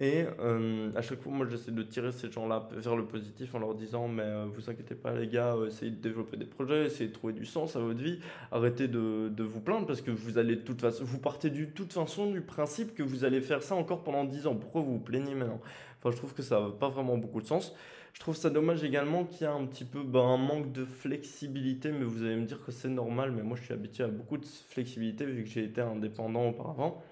Et 0.00 0.24
euh, 0.38 0.92
à 0.94 1.02
chaque 1.02 1.20
fois, 1.20 1.32
moi, 1.32 1.46
j'essaie 1.50 1.72
de 1.72 1.82
tirer 1.82 2.12
ces 2.12 2.30
gens-là 2.30 2.68
vers 2.72 2.94
le 2.94 3.04
positif 3.04 3.52
en 3.56 3.58
leur 3.58 3.74
disant 3.74 4.06
Mais 4.06 4.22
euh, 4.22 4.46
vous 4.46 4.70
inquiétez 4.70 4.94
pas, 4.94 5.12
les 5.12 5.26
gars, 5.26 5.56
euh, 5.56 5.66
essayez 5.66 5.90
de 5.90 5.96
développer 5.96 6.36
des 6.36 6.44
projets, 6.44 6.86
essayez 6.86 7.08
de 7.08 7.14
trouver 7.14 7.32
du 7.32 7.44
sens 7.44 7.74
à 7.74 7.80
votre 7.80 7.98
vie, 7.98 8.20
arrêtez 8.52 8.86
de, 8.86 9.28
de 9.28 9.42
vous 9.42 9.60
plaindre 9.60 9.86
parce 9.86 10.00
que 10.00 10.12
vous 10.12 10.38
allez 10.38 10.54
de 10.54 10.60
toute 10.60 10.80
façon, 10.80 11.02
vous 11.02 11.18
partez 11.18 11.50
de 11.50 11.64
toute 11.64 11.92
façon 11.92 12.30
du 12.30 12.42
principe 12.42 12.94
que 12.94 13.02
vous 13.02 13.24
allez 13.24 13.40
faire 13.40 13.62
ça 13.62 13.74
encore 13.74 14.04
pendant 14.04 14.24
10 14.24 14.46
ans. 14.46 14.54
Pourquoi 14.54 14.82
vous 14.82 14.92
vous 14.92 15.00
plaignez 15.00 15.34
maintenant? 15.34 15.60
Enfin, 15.98 16.12
je 16.12 16.16
trouve 16.16 16.32
que 16.32 16.42
ça 16.42 16.60
n'a 16.60 16.70
pas 16.70 16.88
vraiment 16.88 17.18
beaucoup 17.18 17.40
de 17.40 17.46
sens. 17.46 17.74
Je 18.12 18.20
trouve 18.20 18.36
ça 18.36 18.50
dommage 18.50 18.84
également 18.84 19.24
qu'il 19.24 19.42
y 19.42 19.46
a 19.46 19.52
un 19.52 19.66
petit 19.66 19.84
peu 19.84 20.02
ben, 20.02 20.20
un 20.20 20.36
manque 20.36 20.72
de 20.72 20.84
flexibilité, 20.84 21.90
mais 21.90 22.04
vous 22.04 22.22
allez 22.22 22.36
me 22.36 22.46
dire 22.46 22.64
que 22.64 22.70
c'est 22.70 22.88
normal, 22.88 23.32
mais 23.32 23.42
moi 23.42 23.56
je 23.56 23.64
suis 23.64 23.74
habitué 23.74 24.04
à 24.04 24.08
beaucoup 24.08 24.38
de 24.38 24.46
flexibilité 24.68 25.24
vu 25.24 25.42
que 25.42 25.48
j'ai 25.48 25.64
été 25.64 25.80
indépendant 25.80 26.48
auparavant. 26.48 27.02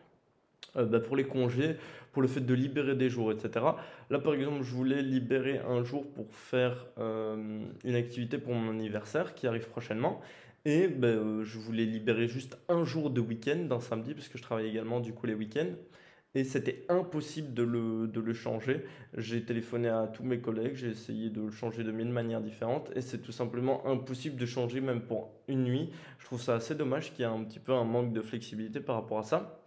Euh, 0.76 0.85
bah, 0.85 1.00
pour 1.00 1.16
les 1.16 1.25
congés, 1.25 1.76
pour 2.12 2.23
le 2.23 2.28
fait 2.28 2.40
de 2.40 2.54
libérer 2.54 2.95
des 2.95 3.11
jours, 3.11 3.33
etc. 3.33 3.64
Là, 4.11 4.18
par 4.18 4.35
exemple, 4.35 4.62
je 4.62 4.73
voulais 4.75 5.02
libérer 5.02 5.59
un 5.59 5.85
jour 5.85 6.06
pour 6.12 6.33
faire 6.33 6.87
euh, 6.99 7.61
une 7.85 7.95
activité 7.95 8.38
pour 8.38 8.54
mon 8.54 8.71
anniversaire 8.71 9.35
qui 9.35 9.47
arrive 9.47 9.68
prochainement. 9.68 10.21
Et 10.64 10.88
bah, 10.88 11.09
euh, 11.09 11.45
je 11.45 11.59
voulais 11.59 11.85
libérer 11.85 12.26
juste 12.26 12.59
un 12.68 12.85
jour 12.85 13.11
de 13.11 13.21
week-end, 13.21 13.66
d'un 13.68 13.80
samedi, 13.80 14.14
parce 14.14 14.28
que 14.28 14.38
je 14.38 14.42
travaille 14.42 14.66
également 14.66 15.00
du 15.00 15.12
coup 15.12 15.26
les 15.26 15.35
week-ends. 15.35 15.75
Et 16.35 16.45
c'était 16.45 16.85
impossible 16.88 17.54
de 17.54 17.62
le, 17.62 18.09
de 18.09 18.21
le 18.21 18.35
changer. 18.35 18.85
J'ai 19.16 19.45
téléphoné 19.45 19.88
à 19.88 20.06
tous 20.06 20.23
mes 20.23 20.40
collègues, 20.40 20.75
j'ai 20.75 20.88
essayé 20.90 21.30
de 21.30 21.42
le 21.42 21.50
changer 21.50 21.83
de 21.85 21.92
mille 21.92 22.11
manières 22.11 22.42
différentes. 22.42 22.90
Et 22.97 23.00
c'est 23.00 23.18
tout 23.18 23.33
simplement 23.33 23.87
impossible 23.87 24.37
de 24.37 24.45
changer 24.45 24.80
même 24.80 25.02
pour 25.02 25.30
une 25.49 25.64
nuit. 25.64 25.90
Je 26.18 26.26
trouve 26.26 26.42
ça 26.42 26.56
assez 26.56 26.75
dommage 26.75 27.12
qu'il 27.12 27.21
y 27.21 27.23
ait 27.28 27.33
un 27.33 27.45
petit 27.45 27.61
peu 27.61 27.73
un 27.73 27.85
manque 27.85 28.12
de 28.12 28.21
flexibilité 28.21 28.80
par 28.80 28.97
rapport 28.97 29.18
à 29.18 29.23
ça. 29.23 29.66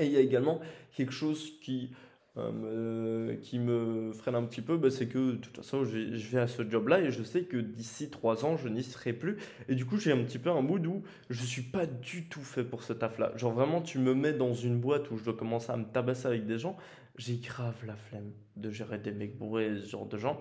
Et 0.00 0.06
il 0.06 0.12
y 0.12 0.16
a 0.16 0.20
également 0.20 0.60
quelque 0.92 1.12
chose 1.12 1.52
qui, 1.60 1.90
euh, 2.36 2.52
me, 2.52 3.34
qui 3.36 3.58
me 3.58 4.12
freine 4.12 4.34
un 4.34 4.44
petit 4.44 4.62
peu, 4.62 4.76
bah, 4.76 4.90
c'est 4.90 5.08
que 5.08 5.32
de 5.32 5.36
toute 5.36 5.56
façon, 5.56 5.84
je 5.84 5.98
vais 5.98 6.38
à 6.38 6.46
ce 6.46 6.68
job-là 6.68 7.00
et 7.00 7.10
je 7.10 7.22
sais 7.22 7.42
que 7.42 7.56
d'ici 7.56 8.08
trois 8.08 8.44
ans, 8.44 8.56
je 8.56 8.68
n'y 8.68 8.82
serai 8.82 9.12
plus. 9.12 9.36
Et 9.68 9.74
du 9.74 9.84
coup, 9.84 9.98
j'ai 9.98 10.12
un 10.12 10.22
petit 10.24 10.38
peu 10.38 10.50
un 10.50 10.62
mood 10.62 10.86
où 10.86 11.02
je 11.28 11.44
suis 11.44 11.62
pas 11.62 11.86
du 11.86 12.28
tout 12.28 12.42
fait 12.42 12.64
pour 12.64 12.82
ce 12.82 12.92
taf-là. 12.92 13.32
Genre 13.36 13.52
vraiment, 13.52 13.82
tu 13.82 13.98
me 13.98 14.14
mets 14.14 14.32
dans 14.32 14.54
une 14.54 14.78
boîte 14.80 15.10
où 15.10 15.16
je 15.16 15.24
dois 15.24 15.34
commencer 15.34 15.70
à 15.70 15.76
me 15.76 15.84
tabasser 15.84 16.26
avec 16.26 16.46
des 16.46 16.58
gens, 16.58 16.76
j'ai 17.16 17.36
grave 17.36 17.76
la 17.86 17.96
flemme 17.96 18.32
de 18.56 18.70
gérer 18.70 18.98
des 18.98 19.12
mecs 19.12 19.36
bourrés, 19.36 19.80
ce 19.80 19.90
genre 19.90 20.06
de 20.06 20.16
gens. 20.16 20.40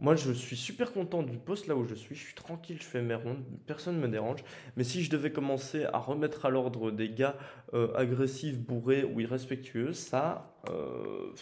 Moi, 0.00 0.14
je 0.14 0.30
suis 0.30 0.56
super 0.56 0.92
content 0.92 1.24
du 1.24 1.38
poste 1.38 1.66
là 1.66 1.74
où 1.74 1.84
je 1.84 1.94
suis. 1.96 2.14
Je 2.14 2.20
suis 2.26 2.34
tranquille, 2.34 2.76
je 2.80 2.86
fais 2.86 3.02
mes 3.02 3.16
rondes, 3.16 3.42
personne 3.66 3.96
ne 3.96 4.00
me 4.00 4.06
dérange. 4.06 4.44
Mais 4.76 4.84
si 4.84 5.02
je 5.02 5.10
devais 5.10 5.32
commencer 5.32 5.86
à 5.86 5.98
remettre 5.98 6.46
à 6.46 6.50
l'ordre 6.50 6.92
des 6.92 7.08
gars 7.08 7.36
euh, 7.74 7.92
agressifs, 7.96 8.60
bourrés 8.60 9.02
ou 9.02 9.18
irrespectueux, 9.18 9.92
ça, 9.92 10.56
euh, 10.70 11.32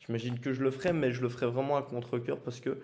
j'imagine 0.00 0.38
que 0.40 0.52
je 0.52 0.62
le 0.62 0.70
ferais, 0.70 0.92
mais 0.92 1.10
je 1.10 1.22
le 1.22 1.30
ferais 1.30 1.46
vraiment 1.46 1.78
à 1.78 1.82
contre-coeur 1.82 2.38
parce 2.40 2.60
que 2.60 2.82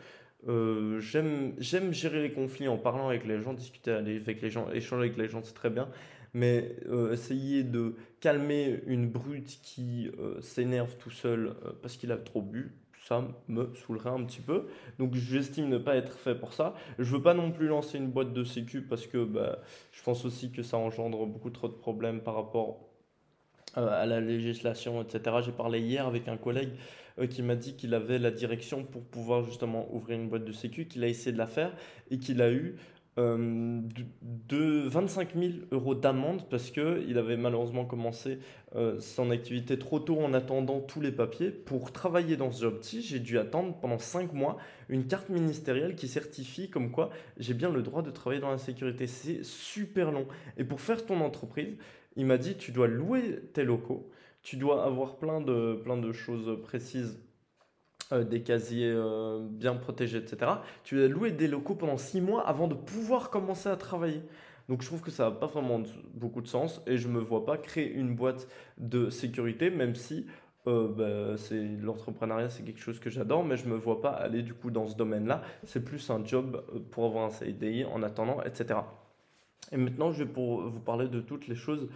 euh, 0.49 0.99
j'aime 1.00 1.92
gérer 1.92 2.23
les 2.23 2.32
conflits 2.32 2.68
en 2.68 2.78
parlant 2.78 3.08
avec 3.08 3.26
les 3.26 3.42
gens, 3.42 3.52
discuter 3.52 3.90
avec 3.90 4.40
les 4.40 4.50
gens, 4.50 4.70
échanger 4.70 5.08
avec 5.08 5.18
les 5.18 5.28
gens, 5.28 5.42
c'est 5.44 5.52
très 5.52 5.70
bien. 5.70 5.90
Mais 6.32 6.76
essayer 7.11 7.64
de 7.64 7.97
calmer 8.20 8.82
une 8.87 9.08
brute 9.08 9.61
qui 9.62 10.11
s'énerve 10.42 10.94
tout 10.99 11.11
seul 11.11 11.54
parce 11.80 11.97
qu'il 11.97 12.12
a 12.12 12.18
trop 12.18 12.42
bu, 12.42 12.75
ça 13.09 13.25
me 13.49 13.73
saoulerait 13.75 14.11
un 14.11 14.23
petit 14.25 14.43
peu. 14.43 14.67
Donc 14.99 15.15
j'estime 15.15 15.69
ne 15.69 15.79
pas 15.79 15.97
être 15.97 16.12
fait 16.12 16.35
pour 16.35 16.53
ça. 16.53 16.75
Je 16.99 17.11
veux 17.11 17.23
pas 17.23 17.33
non 17.33 17.50
plus 17.50 17.67
lancer 17.67 17.97
une 17.97 18.11
boîte 18.11 18.35
de 18.35 18.45
sécu 18.45 18.83
parce 18.83 19.07
que 19.07 19.25
bah, 19.25 19.61
je 19.93 20.03
pense 20.03 20.27
aussi 20.27 20.53
que 20.53 20.62
ça 20.62 20.77
engendre 20.77 21.25
beaucoup 21.27 21.49
trop 21.49 21.69
de 21.69 21.73
problèmes 21.73 22.21
par 22.21 22.35
rapport 22.35 22.81
euh, 23.79 23.88
à 23.88 24.05
la 24.05 24.21
législation, 24.21 25.00
etc. 25.03 25.37
J'ai 25.43 25.53
parlé 25.53 25.81
hier 25.81 26.07
avec 26.07 26.29
un 26.29 26.37
collègue 26.37 26.73
euh, 27.19 27.27
qui 27.27 27.43
m'a 27.43 27.57
dit 27.57 27.77
qu'il 27.77 27.95
avait 27.95 28.19
la 28.19 28.31
direction 28.31 28.85
pour 28.85 29.03
pouvoir 29.05 29.43
justement 29.43 29.88
ouvrir 29.95 30.19
une 30.19 30.29
boîte 30.29 30.45
de 30.45 30.53
sécu, 30.53 30.87
qu'il 30.87 31.03
a 31.03 31.09
essayé 31.09 31.33
de 31.33 31.38
la 31.38 31.47
faire 31.47 31.73
et 32.11 32.19
qu'il 32.19 32.43
a 32.43 32.53
eu 32.53 32.77
euh, 33.18 33.80
de 34.22 34.88
25 34.88 35.34
000 35.34 35.52
euros 35.72 35.96
d'amende 35.96 36.48
parce 36.48 36.70
qu'il 36.70 37.18
avait 37.18 37.37
malheureusement 37.37 37.84
commencé 37.84 38.38
euh, 38.76 39.00
son 39.00 39.32
activité 39.32 39.76
trop 39.76 39.98
tôt 39.98 40.20
en 40.20 40.32
attendant 40.34 40.80
tous 40.80 41.00
les 41.00 41.10
papiers. 41.10 41.50
Pour 41.50 41.90
travailler 41.92 42.37
dans 42.37 42.52
ce 42.52 42.62
job-ci, 42.62 43.02
j'ai 43.02 43.18
dû 43.18 43.37
attendre 43.38 43.75
pendant 43.80 43.98
5 43.98 44.32
mois 44.32 44.56
une 44.88 45.06
carte 45.06 45.30
ministérielle 45.30 45.96
qui 45.96 46.06
certifie 46.06 46.70
comme 46.70 46.92
quoi 46.92 47.10
j'ai 47.38 47.54
bien 47.54 47.70
le 47.70 47.82
droit 47.82 48.02
de 48.02 48.10
travailler 48.10 48.40
dans 48.40 48.50
la 48.50 48.58
sécurité. 48.58 49.08
C'est 49.08 49.42
super 49.44 50.12
long. 50.12 50.28
Et 50.56 50.64
pour 50.64 50.80
faire 50.80 51.04
ton 51.04 51.20
entreprise, 51.20 51.76
il 52.14 52.25
m'a 52.25 52.38
dit 52.38 52.54
tu 52.54 52.70
dois 52.70 52.87
louer 52.87 53.40
tes 53.52 53.64
locaux, 53.64 54.08
tu 54.42 54.56
dois 54.56 54.84
avoir 54.84 55.16
plein 55.16 55.40
de, 55.40 55.75
plein 55.82 55.96
de 55.96 56.12
choses 56.12 56.56
précises 56.62 57.18
euh, 58.11 58.25
des 58.25 58.41
casiers 58.41 58.91
euh, 58.91 59.47
bien 59.50 59.75
protégés, 59.75 60.17
etc. 60.17 60.53
Tu 60.83 61.03
as 61.03 61.09
loué 61.09 61.31
des 61.31 61.47
locaux 61.47 61.75
pendant 61.75 61.99
six 61.99 62.23
mois 62.23 62.41
avant 62.49 62.67
de 62.67 62.75
pouvoir 62.75 63.29
commencer 63.29 63.69
à 63.69 63.77
travailler. 63.77 64.23
Donc 64.71 64.81
je 64.81 64.87
trouve 64.87 65.03
que 65.03 65.11
ça 65.11 65.25
n'a 65.25 65.31
pas 65.31 65.45
vraiment 65.45 65.83
beaucoup 66.15 66.41
de 66.41 66.47
sens 66.47 66.81
et 66.87 66.97
je 66.97 67.07
ne 67.07 67.12
me 67.12 67.21
vois 67.21 67.45
pas 67.45 67.59
créer 67.59 67.93
une 67.93 68.17
boîte 68.17 68.49
de 68.79 69.11
sécurité, 69.11 69.69
même 69.69 69.95
si 69.95 70.27
euh, 70.67 70.88
bah, 70.88 71.37
l'entrepreneuriat, 71.83 72.49
c'est 72.49 72.62
quelque 72.62 72.81
chose 72.81 72.99
que 72.99 73.11
j'adore, 73.11 73.45
mais 73.45 73.59
je 73.59 73.67
ne 73.67 73.73
me 73.73 73.77
vois 73.77 74.00
pas 74.00 74.12
aller 74.12 74.41
du 74.41 74.55
coup 74.55 74.71
dans 74.71 74.87
ce 74.87 74.97
domaine-là. 74.97 75.43
C'est 75.65 75.85
plus 75.85 76.09
un 76.09 76.25
job 76.25 76.65
pour 76.91 77.05
avoir 77.05 77.27
un 77.27 77.31
CDI 77.31 77.85
en 77.85 78.03
attendant, 78.03 78.41
etc. 78.43 78.81
Et 79.71 79.77
maintenant, 79.77 80.12
je 80.12 80.25
vais 80.25 80.31
pour 80.31 80.62
vous 80.62 80.81
parler 80.81 81.09
de 81.09 81.21
toutes 81.21 81.47
les 81.47 81.55
choses 81.55 81.91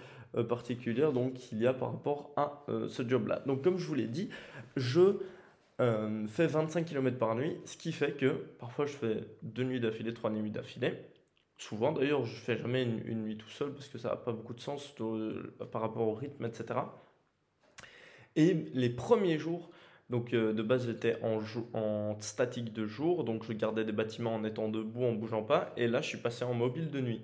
particulières 0.51 1.11
qu'il 1.35 1.63
y 1.63 1.67
a 1.67 1.73
par 1.73 1.93
rapport 1.93 2.33
à 2.37 2.67
ce 2.87 3.07
job-là. 3.07 3.43
Donc 3.47 3.63
comme 3.63 3.79
je 3.79 3.87
vous 3.87 3.95
l'ai 3.95 4.09
dit, 4.09 4.29
je 4.77 5.17
euh, 5.81 6.27
fait 6.29 6.47
25 6.47 6.85
km 6.85 7.19
par 7.19 7.35
nuit, 7.35 7.57
ce 7.65 7.77
qui 7.77 7.93
fait 7.93 8.13
que 8.13 8.29
parfois 8.59 8.87
je 8.87 8.93
fais 8.93 9.25
deux 9.43 9.65
nuits 9.65 9.81
d'affilée, 9.81 10.13
trois 10.13 10.31
nuits 10.31 10.51
d'affilée. 10.51 10.95
Souvent 11.57 11.93
d'ailleurs, 11.93 12.25
je 12.25 12.35
fais 12.35 12.59
jamais 12.59 12.83
une, 12.83 13.23
nuit 13.23 13.37
tout 13.37 13.49
seul 13.49 13.73
parce 13.73 13.89
que 13.89 13.99
ça 13.99 14.11
n'a 14.11 14.17
pas 14.17 14.33
beaucoup 14.33 14.55
de 14.55 14.61
sens 14.61 14.95
euh, 15.01 15.55
par 15.71 15.81
rapport 15.81 16.07
au 16.09 16.15
rythme, 16.15 16.45
etc. 16.45 16.81
Et 18.37 18.55
les 18.75 18.91
premiers 18.91 19.39
jours, 19.39 19.71
donc 20.11 20.35
euh, 20.35 20.53
de 20.53 20.63
base 20.63 20.87
j'étais 20.87 21.19
en, 21.23 21.41
en 21.75 22.21
statique 22.21 22.73
de 22.73 22.87
jour, 22.87 23.25
donc 23.25 23.45
je 23.45 23.53
gardais 23.53 23.85
des 23.85 23.93
bâtiments 23.93 24.35
en 24.35 24.45
étant 24.45 24.69
debout, 24.69 25.05
en 25.05 25.13
bougeant 25.13 25.43
pas, 25.43 25.73
et 25.77 25.87
là 25.87 26.01
je 26.01 26.09
suis 26.09 26.19
passé 26.19 26.45
en 26.45 26.55
mobile 26.55 26.91
de 26.91 27.01
nuit. 27.01 27.23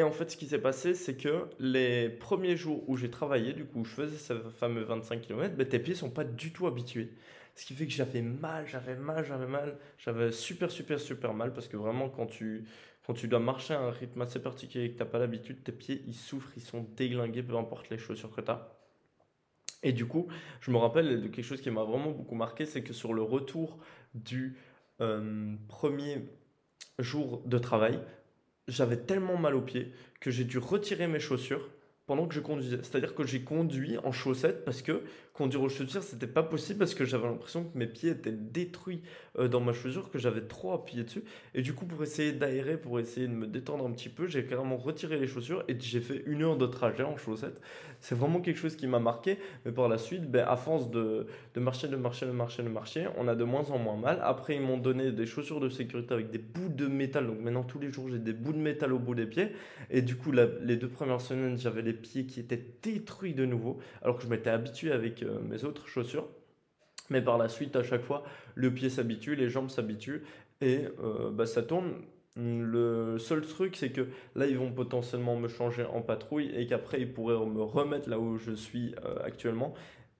Et 0.00 0.02
en 0.02 0.12
fait, 0.12 0.30
ce 0.30 0.38
qui 0.38 0.46
s'est 0.46 0.62
passé, 0.62 0.94
c'est 0.94 1.14
que 1.14 1.44
les 1.58 2.08
premiers 2.08 2.56
jours 2.56 2.88
où 2.88 2.96
j'ai 2.96 3.10
travaillé, 3.10 3.52
du 3.52 3.66
coup, 3.66 3.84
je 3.84 3.90
faisais 3.90 4.16
ce 4.16 4.32
fameux 4.48 4.80
25 4.80 5.20
km, 5.20 5.54
ben, 5.54 5.68
tes 5.68 5.78
pieds 5.78 5.94
sont 5.94 6.08
pas 6.08 6.24
du 6.24 6.54
tout 6.54 6.66
habitués. 6.66 7.12
Ce 7.54 7.66
qui 7.66 7.74
fait 7.74 7.84
que 7.86 7.92
j'avais 7.92 8.22
mal, 8.22 8.66
j'avais 8.66 8.96
mal, 8.96 9.26
j'avais 9.26 9.46
mal, 9.46 9.76
j'avais 9.98 10.32
super, 10.32 10.70
super, 10.70 10.98
super 10.98 11.34
mal 11.34 11.52
parce 11.52 11.68
que 11.68 11.76
vraiment, 11.76 12.08
quand 12.08 12.24
tu, 12.24 12.64
quand 13.06 13.12
tu 13.12 13.28
dois 13.28 13.40
marcher 13.40 13.74
à 13.74 13.80
un 13.80 13.90
rythme 13.90 14.22
assez 14.22 14.40
particulier 14.40 14.86
et 14.86 14.90
que 14.92 14.96
tu 14.96 15.00
n'as 15.00 15.10
pas 15.10 15.18
l'habitude, 15.18 15.62
tes 15.62 15.72
pieds, 15.72 16.02
ils 16.06 16.14
souffrent, 16.14 16.52
ils 16.56 16.62
sont 16.62 16.86
déglingués, 16.96 17.42
peu 17.42 17.58
importe 17.58 17.90
les 17.90 17.98
chaussures 17.98 18.34
que 18.34 18.40
tu 18.40 18.50
as. 18.50 18.74
Et 19.82 19.92
du 19.92 20.06
coup, 20.06 20.28
je 20.62 20.70
me 20.70 20.78
rappelle 20.78 21.20
de 21.20 21.28
quelque 21.28 21.44
chose 21.44 21.60
qui 21.60 21.70
m'a 21.70 21.84
vraiment 21.84 22.10
beaucoup 22.10 22.36
marqué, 22.36 22.64
c'est 22.64 22.82
que 22.82 22.94
sur 22.94 23.12
le 23.12 23.20
retour 23.20 23.76
du 24.14 24.56
euh, 25.02 25.56
premier 25.68 26.22
jour 26.98 27.42
de 27.44 27.58
travail, 27.58 28.00
j'avais 28.70 28.96
tellement 28.96 29.36
mal 29.36 29.54
aux 29.54 29.60
pieds 29.60 29.92
que 30.20 30.30
j'ai 30.30 30.44
dû 30.44 30.58
retirer 30.58 31.06
mes 31.06 31.20
chaussures 31.20 31.68
pendant 32.06 32.26
que 32.26 32.34
je 32.34 32.40
conduisais. 32.40 32.78
C'est-à-dire 32.82 33.14
que 33.14 33.24
j'ai 33.24 33.42
conduit 33.42 33.98
en 33.98 34.12
chaussettes 34.12 34.64
parce 34.64 34.82
que 34.82 35.02
conduire 35.32 35.62
aux 35.62 35.68
chaussures, 35.68 36.02
c'était 36.02 36.26
pas 36.26 36.42
possible 36.42 36.80
parce 36.80 36.94
que 36.94 37.04
j'avais 37.04 37.26
l'impression 37.26 37.64
que 37.64 37.78
mes 37.78 37.86
pieds 37.86 38.10
étaient 38.10 38.32
détruits 38.32 39.02
euh, 39.38 39.48
dans 39.48 39.60
ma 39.60 39.72
chaussure, 39.72 40.10
que 40.10 40.18
j'avais 40.18 40.42
trop 40.42 40.72
appuyé 40.72 41.04
dessus. 41.04 41.22
Et 41.54 41.62
du 41.62 41.72
coup, 41.72 41.86
pour 41.86 42.02
essayer 42.02 42.32
d'aérer, 42.32 42.76
pour 42.76 42.98
essayer 42.98 43.26
de 43.26 43.32
me 43.32 43.46
détendre 43.46 43.86
un 43.86 43.90
petit 43.92 44.08
peu, 44.08 44.26
j'ai 44.26 44.44
carrément 44.44 44.76
retiré 44.76 45.18
les 45.18 45.26
chaussures 45.26 45.64
et 45.68 45.76
j'ai 45.78 46.00
fait 46.00 46.22
une 46.26 46.42
heure 46.42 46.56
de 46.56 46.66
trajet 46.66 47.04
en 47.04 47.16
chaussettes. 47.16 47.60
C'est 48.00 48.14
vraiment 48.14 48.40
quelque 48.40 48.56
chose 48.56 48.76
qui 48.76 48.86
m'a 48.86 48.98
marqué. 48.98 49.38
Mais 49.64 49.72
par 49.72 49.88
la 49.88 49.98
suite, 49.98 50.30
ben, 50.30 50.44
à 50.46 50.56
force 50.56 50.90
de, 50.90 51.26
de 51.54 51.60
marcher, 51.60 51.88
de 51.88 51.96
marcher, 51.96 52.26
de 52.26 52.32
marcher, 52.32 52.62
de 52.62 52.68
marcher, 52.68 53.08
on 53.16 53.28
a 53.28 53.34
de 53.34 53.44
moins 53.44 53.70
en 53.70 53.78
moins 53.78 53.96
mal. 53.96 54.20
Après, 54.22 54.56
ils 54.56 54.62
m'ont 54.62 54.78
donné 54.78 55.12
des 55.12 55.26
chaussures 55.26 55.60
de 55.60 55.68
sécurité 55.68 56.12
avec 56.14 56.30
des 56.30 56.38
bouts 56.38 56.68
de 56.68 56.86
métal. 56.86 57.26
Donc 57.26 57.40
maintenant, 57.40 57.62
tous 57.62 57.78
les 57.78 57.90
jours, 57.90 58.08
j'ai 58.10 58.18
des 58.18 58.32
bouts 58.32 58.52
de 58.52 58.58
métal 58.58 58.92
au 58.92 58.98
bout 58.98 59.14
des 59.14 59.26
pieds. 59.26 59.52
Et 59.90 60.02
du 60.02 60.16
coup, 60.16 60.32
les 60.32 60.76
deux 60.76 60.88
premières 60.88 61.20
semaines, 61.20 61.58
j'avais 61.58 61.82
les 61.82 61.92
pieds 61.92 62.26
qui 62.26 62.40
étaient 62.40 62.64
détruits 62.82 63.34
de 63.34 63.44
nouveau. 63.44 63.78
Alors 64.02 64.16
que 64.16 64.22
je 64.22 64.28
m'étais 64.28 64.50
habitué 64.50 64.92
avec 64.92 65.19
euh, 65.24 65.38
mes 65.40 65.64
autres 65.64 65.86
chaussures. 65.86 66.28
Mais 67.10 67.20
par 67.20 67.38
la 67.38 67.48
suite, 67.48 67.76
à 67.76 67.82
chaque 67.82 68.02
fois, 68.02 68.22
le 68.54 68.72
pied 68.72 68.88
s'habitue, 68.88 69.34
les 69.34 69.48
jambes 69.48 69.68
s'habituent 69.68 70.22
et 70.60 70.84
euh, 71.02 71.30
bah, 71.30 71.46
ça 71.46 71.62
tourne. 71.62 71.94
Le 72.36 73.18
seul 73.18 73.42
truc, 73.42 73.76
c'est 73.76 73.90
que 73.90 74.06
là, 74.36 74.46
ils 74.46 74.56
vont 74.56 74.72
potentiellement 74.72 75.36
me 75.36 75.48
changer 75.48 75.84
en 75.84 76.00
patrouille 76.00 76.52
et 76.54 76.66
qu'après, 76.66 77.00
ils 77.00 77.12
pourraient 77.12 77.44
me 77.44 77.62
remettre 77.62 78.08
là 78.08 78.20
où 78.20 78.38
je 78.38 78.52
suis 78.52 78.94
euh, 79.04 79.16
actuellement. 79.24 79.74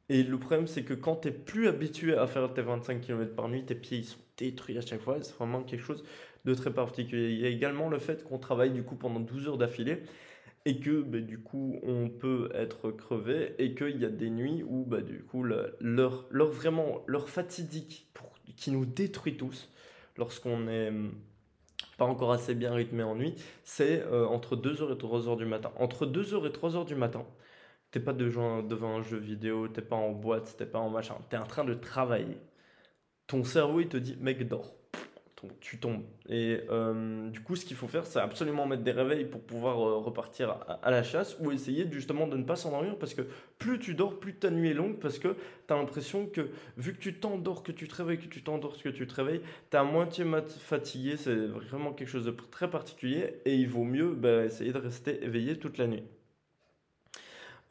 Et 0.08 0.24
le 0.24 0.38
problème, 0.38 0.66
c'est 0.66 0.82
que 0.82 0.92
quand 0.92 1.16
tu 1.16 1.30
plus 1.30 1.68
habitué 1.68 2.16
à 2.16 2.26
faire 2.26 2.52
tes 2.52 2.62
25 2.62 3.00
km 3.00 3.34
par 3.36 3.48
nuit, 3.48 3.64
tes 3.64 3.76
pieds 3.76 3.98
ils 3.98 4.04
sont 4.04 4.18
détruits 4.36 4.76
à 4.76 4.80
chaque 4.80 5.00
fois. 5.00 5.18
C'est 5.22 5.34
vraiment 5.36 5.62
quelque 5.62 5.84
chose 5.84 6.04
de 6.44 6.54
très 6.54 6.72
particulier. 6.72 7.30
Il 7.30 7.38
y 7.38 7.46
a 7.46 7.48
également 7.48 7.88
le 7.88 8.00
fait 8.00 8.24
qu'on 8.24 8.38
travaille 8.38 8.72
du 8.72 8.82
coup 8.82 8.96
pendant 8.96 9.20
12 9.20 9.48
heures 9.48 9.58
d'affilée 9.58 10.02
et 10.66 10.78
que 10.80 11.02
bah, 11.02 11.20
du 11.20 11.38
coup 11.40 11.78
on 11.82 12.08
peut 12.08 12.50
être 12.54 12.90
crevé 12.90 13.54
et 13.58 13.74
qu'il 13.74 13.98
y 13.98 14.04
a 14.04 14.10
des 14.10 14.30
nuits 14.30 14.62
où 14.62 14.84
bah, 14.84 15.00
du 15.00 15.22
coup 15.22 15.42
leur 15.42 16.50
vraiment 16.50 17.02
leur 17.06 17.28
fatidique 17.28 18.10
qui 18.56 18.70
nous 18.70 18.84
détruit 18.84 19.36
tous 19.36 19.70
lorsqu'on 20.18 20.68
est 20.68 20.88
hum, 20.88 21.14
pas 21.96 22.04
encore 22.04 22.32
assez 22.32 22.54
bien 22.54 22.72
rythmé 22.72 23.02
en 23.02 23.14
nuit, 23.14 23.34
c'est 23.64 24.02
euh, 24.02 24.26
entre 24.26 24.56
2h 24.56 24.92
et 24.92 24.96
3h 24.96 25.36
du 25.36 25.44
matin. 25.44 25.72
Entre 25.78 26.06
2h 26.06 26.46
et 26.46 26.50
3h 26.50 26.86
du 26.86 26.94
matin, 26.94 27.26
t'es 27.90 28.00
pas 28.00 28.12
devant, 28.12 28.62
devant 28.62 28.96
un 28.98 29.02
jeu 29.02 29.18
vidéo, 29.18 29.68
t'es 29.68 29.82
pas 29.82 29.96
en 29.96 30.12
boîte, 30.12 30.56
t'es 30.56 30.66
pas 30.66 30.78
en 30.78 30.90
machin, 30.90 31.16
t'es 31.28 31.36
en 31.36 31.46
train 31.46 31.64
de 31.64 31.74
travailler. 31.74 32.38
Ton 33.26 33.44
cerveau 33.44 33.80
il 33.80 33.88
te 33.88 33.96
dit 33.96 34.16
mec 34.20 34.46
dors 34.48 34.74
tu 35.60 35.78
tombes. 35.78 36.02
Et 36.28 36.60
euh, 36.70 37.28
du 37.30 37.40
coup, 37.40 37.56
ce 37.56 37.64
qu'il 37.64 37.76
faut 37.76 37.88
faire, 37.88 38.06
c'est 38.06 38.18
absolument 38.18 38.66
mettre 38.66 38.82
des 38.82 38.92
réveils 38.92 39.24
pour 39.24 39.40
pouvoir 39.40 39.78
euh, 39.78 39.98
repartir 39.98 40.56
à, 40.82 40.90
la 40.90 41.02
chasse 41.02 41.36
ou 41.40 41.50
essayer 41.50 41.86
justement 41.90 42.26
de 42.26 42.36
ne 42.36 42.44
pas 42.44 42.56
s'endormir 42.56 42.96
parce 42.96 43.14
que 43.14 43.22
plus 43.58 43.78
tu 43.78 43.94
dors, 43.94 44.18
plus 44.18 44.34
ta 44.34 44.50
nuit 44.50 44.70
est 44.70 44.74
longue 44.74 44.98
parce 44.98 45.18
que 45.18 45.36
tu 45.66 45.74
as 45.74 45.76
l'impression 45.76 46.26
que 46.26 46.50
vu 46.76 46.94
que 46.94 46.98
tu 46.98 47.14
t'endors, 47.14 47.62
que 47.62 47.72
tu 47.72 47.88
te 47.88 47.94
réveilles, 47.94 48.18
que 48.18 48.28
tu 48.28 48.42
t'endors, 48.42 48.76
que 48.80 48.88
tu 48.88 49.06
te 49.06 49.14
réveilles, 49.14 49.42
tu 49.70 49.76
à 49.76 49.84
moitié 49.84 50.24
fatigué. 50.60 51.16
C'est 51.16 51.46
vraiment 51.46 51.92
quelque 51.92 52.08
chose 52.08 52.26
de 52.26 52.34
très 52.50 52.70
particulier 52.70 53.40
et 53.44 53.54
il 53.54 53.68
vaut 53.68 53.84
mieux 53.84 54.12
bah, 54.12 54.44
essayer 54.44 54.72
de 54.72 54.78
rester 54.78 55.24
éveillé 55.24 55.58
toute 55.58 55.78
la 55.78 55.86
nuit. 55.86 56.04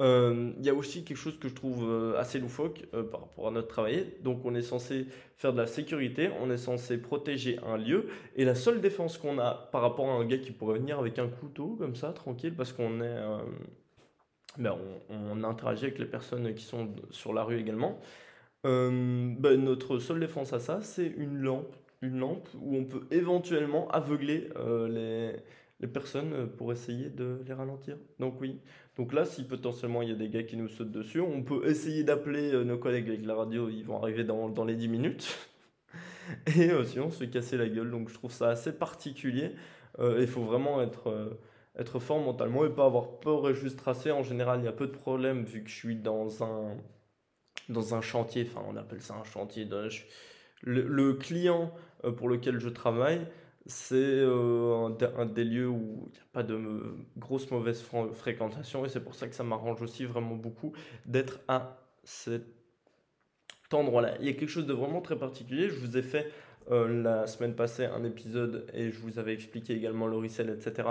Euh, 0.01 0.53
il 0.57 0.65
y 0.65 0.69
a 0.69 0.73
aussi 0.73 1.03
quelque 1.03 1.17
chose 1.17 1.37
que 1.37 1.49
je 1.49 1.53
trouve 1.53 1.83
euh, 1.83 2.17
assez 2.17 2.39
loufoque 2.39 2.85
euh, 2.93 3.03
par 3.03 3.21
rapport 3.21 3.47
à 3.49 3.51
notre 3.51 3.67
travail. 3.67 4.07
Donc 4.23 4.45
on 4.45 4.55
est 4.55 4.61
censé 4.61 5.07
faire 5.35 5.51
de 5.51 5.57
la 5.57 5.67
sécurité, 5.67 6.29
on 6.41 6.49
est 6.49 6.57
censé 6.57 6.97
protéger 6.97 7.59
un 7.65 7.77
lieu, 7.77 8.07
et 8.37 8.45
la 8.45 8.55
seule 8.55 8.79
défense 8.79 9.17
qu'on 9.17 9.39
a 9.39 9.69
par 9.71 9.81
rapport 9.81 10.09
à 10.09 10.13
un 10.13 10.25
gars 10.25 10.37
qui 10.37 10.51
pourrait 10.51 10.79
venir 10.79 10.99
avec 10.99 11.19
un 11.19 11.27
couteau 11.27 11.75
comme 11.77 11.95
ça, 11.95 12.13
tranquille, 12.13 12.53
parce 12.55 12.73
qu'on 12.73 13.01
est... 13.01 13.19
Ben 14.57 14.75
on, 15.09 15.43
interagit 15.43 15.85
avec 15.85 15.99
les 15.99 16.05
personnes 16.05 16.53
qui 16.55 16.63
sont 16.63 16.89
sur 17.11 17.33
la 17.33 17.43
rue 17.43 17.59
également. 17.59 17.99
Ben 18.63 19.37
notre 19.37 19.99
seule 19.99 20.19
défense 20.19 20.53
à 20.53 20.59
ça, 20.59 20.81
c'est 20.81 21.07
une 21.07 21.37
lampe. 21.37 21.75
Une 22.01 22.19
lampe 22.19 22.47
où 22.61 22.75
on 22.75 22.85
peut 22.85 23.05
éventuellement 23.11 23.89
aveugler 23.89 24.49
les, 24.89 25.35
les 25.79 25.87
personnes 25.87 26.49
pour 26.57 26.71
essayer 26.71 27.09
de 27.09 27.39
les 27.45 27.53
ralentir. 27.53 27.97
Donc 28.19 28.41
oui, 28.41 28.59
donc 28.99 29.13
là, 29.13 29.23
si 29.23 29.45
potentiellement 29.45 30.01
il 30.01 30.09
y 30.09 30.11
a 30.11 30.15
des 30.15 30.27
gars 30.27 30.43
qui 30.43 30.57
nous 30.57 30.67
sautent 30.67 30.91
dessus, 30.91 31.21
on 31.21 31.41
peut 31.41 31.65
essayer 31.69 32.03
d'appeler 32.03 32.53
euh, 32.53 32.65
nos 32.65 32.77
collègues 32.77 33.07
avec 33.07 33.25
la 33.25 33.33
radio, 33.33 33.69
ils 33.69 33.85
vont 33.85 33.95
arriver 33.95 34.25
dans, 34.25 34.49
dans 34.49 34.65
les 34.65 34.75
10 34.75 34.89
minutes. 34.89 35.39
Et 36.57 36.69
euh, 36.69 36.83
sinon, 36.83 37.05
on 37.05 37.09
se 37.09 37.23
casser 37.23 37.55
la 37.55 37.69
gueule. 37.69 37.91
Donc 37.91 38.09
je 38.09 38.13
trouve 38.13 38.33
ça 38.33 38.49
assez 38.49 38.73
particulier. 38.73 39.51
Euh, 39.99 40.17
il 40.19 40.27
faut 40.27 40.43
vraiment 40.43 40.81
être, 40.81 41.39
être 41.77 41.99
fort 41.99 42.19
mentalement 42.19 42.65
et 42.65 42.69
pas 42.69 42.85
avoir 42.85 43.21
peur 43.21 43.49
et 43.49 43.53
juste 43.53 43.79
tracer. 43.79 44.11
En 44.11 44.21
général, 44.21 44.59
il 44.59 44.65
y 44.65 44.67
a 44.67 44.73
peu 44.73 44.87
de 44.87 44.91
problèmes 44.91 45.45
vu 45.45 45.63
que 45.63 45.69
je 45.69 45.75
suis 45.75 45.95
dans 45.95 46.43
un, 46.43 46.75
dans 47.69 47.95
un 47.95 48.01
chantier. 48.01 48.45
Enfin, 48.51 48.65
on 48.67 48.75
appelle 48.75 49.01
ça 49.01 49.15
un 49.15 49.23
chantier. 49.23 49.65
Le, 50.61 50.81
le, 50.81 51.13
client 51.13 51.73
pour 52.17 52.27
lequel 52.27 52.59
je 52.59 52.67
travaille, 52.67 53.25
c'est 53.69 53.95
euh, 53.95 54.89
un, 55.17 55.25
des 55.27 55.43
lieux 55.43 55.67
où 55.67 56.09
il 56.11 56.13
n'y 56.13 56.19
a 56.19 56.27
pas 56.33 56.41
de 56.41 56.95
grosse 57.17 57.49
mauvaise 57.51 57.85
fréquentation 58.13 58.83
et 58.83 58.89
c'est 58.89 58.99
pour 58.99 59.13
ça 59.13 59.27
que 59.27 59.35
ça 59.35 59.43
m'arrange 59.43 59.81
aussi 59.83 60.05
vraiment 60.05 60.35
beaucoup 60.35 60.73
d'être 61.05 61.39
à 61.47 61.77
cet 62.03 62.43
endroit-là. 63.71 64.15
Il 64.19 64.25
y 64.25 64.29
a 64.29 64.33
quelque 64.33 64.49
chose 64.49 64.65
de 64.65 64.73
vraiment 64.73 65.01
très 65.01 65.17
particulier. 65.17 65.69
Je 65.69 65.75
vous 65.75 65.97
ai 65.97 66.01
fait 66.01 66.31
euh, 66.71 67.03
la 67.03 67.27
semaine 67.27 67.53
passée 67.53 67.85
un 67.85 68.03
épisode 68.03 68.65
et 68.73 68.89
je 68.89 68.99
vous 68.99 69.19
avais 69.19 69.35
expliqué 69.35 69.73
également 69.73 70.07
le 70.07 70.17
resell, 70.17 70.49
etc. 70.49 70.87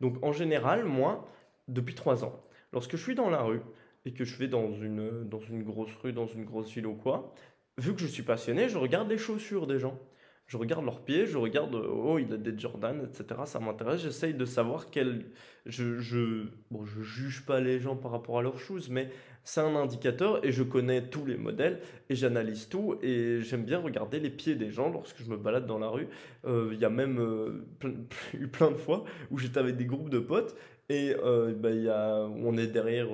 Donc 0.00 0.16
en 0.24 0.32
général, 0.32 0.84
moi, 0.84 1.28
depuis 1.68 1.94
trois 1.94 2.24
ans, 2.24 2.42
lorsque 2.72 2.96
je 2.96 3.02
suis 3.02 3.14
dans 3.14 3.28
la 3.28 3.42
rue 3.42 3.60
et 4.06 4.14
que 4.14 4.24
je 4.24 4.38
vais 4.38 4.48
dans 4.48 4.72
une, 4.72 5.28
dans 5.28 5.40
une 5.40 5.62
grosse 5.62 5.94
rue, 6.02 6.14
dans 6.14 6.26
une 6.26 6.46
grosse 6.46 6.70
ville 6.70 6.86
ou 6.86 6.94
quoi, 6.94 7.34
vu 7.76 7.94
que 7.94 8.00
je 8.00 8.06
suis 8.06 8.22
passionné, 8.22 8.70
je 8.70 8.78
regarde 8.78 9.10
les 9.10 9.18
chaussures 9.18 9.66
des 9.66 9.78
gens 9.78 9.98
je 10.46 10.56
regarde 10.56 10.84
leurs 10.84 11.00
pieds, 11.00 11.26
je 11.26 11.38
regarde, 11.38 11.74
oh, 11.74 12.18
il 12.18 12.32
a 12.32 12.36
des 12.36 12.58
Jordan, 12.58 13.02
etc. 13.02 13.40
Ça 13.46 13.60
m'intéresse, 13.60 14.02
j'essaye 14.02 14.34
de 14.34 14.44
savoir 14.44 14.90
quel. 14.90 15.24
Je, 15.66 15.98
je, 15.98 16.44
bon, 16.70 16.84
je 16.84 17.02
juge 17.02 17.46
pas 17.46 17.60
les 17.60 17.80
gens 17.80 17.96
par 17.96 18.10
rapport 18.10 18.38
à 18.38 18.42
leurs 18.42 18.58
shoes, 18.58 18.90
mais 18.90 19.08
c'est 19.44 19.60
un 19.60 19.76
indicateur 19.76 20.44
et 20.44 20.52
je 20.52 20.62
connais 20.62 21.02
tous 21.02 21.24
les 21.26 21.36
modèles 21.36 21.80
et 22.08 22.14
j'analyse 22.14 22.68
tout 22.68 22.96
et 23.02 23.40
j'aime 23.42 23.64
bien 23.64 23.78
regarder 23.78 24.18
les 24.18 24.30
pieds 24.30 24.54
des 24.54 24.70
gens 24.70 24.90
lorsque 24.90 25.22
je 25.22 25.30
me 25.30 25.36
balade 25.36 25.66
dans 25.66 25.78
la 25.78 25.88
rue. 25.88 26.08
Euh, 26.46 26.70
il 26.72 26.78
y 26.78 26.84
a 26.84 26.90
même 26.90 27.18
euh, 27.18 27.66
eu 28.34 28.48
plein 28.48 28.70
de 28.70 28.76
fois 28.76 29.04
où 29.30 29.38
j'étais 29.38 29.60
avec 29.60 29.76
des 29.76 29.84
groupes 29.84 30.10
de 30.10 30.18
potes 30.18 30.56
et 30.88 31.14
euh, 31.22 31.54
bah, 31.54 31.70
y 31.70 31.88
a, 31.88 32.20
on 32.20 32.56
est 32.56 32.66
derrière 32.66 33.06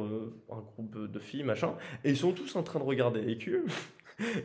un 0.50 0.60
groupe 0.60 1.10
de 1.10 1.18
filles, 1.20 1.44
machin, 1.44 1.74
et 2.04 2.10
ils 2.10 2.16
sont 2.16 2.32
tous 2.32 2.56
en 2.56 2.64
train 2.64 2.80
de 2.80 2.84
regarder 2.84 3.20
les 3.20 3.38
culs. 3.38 3.64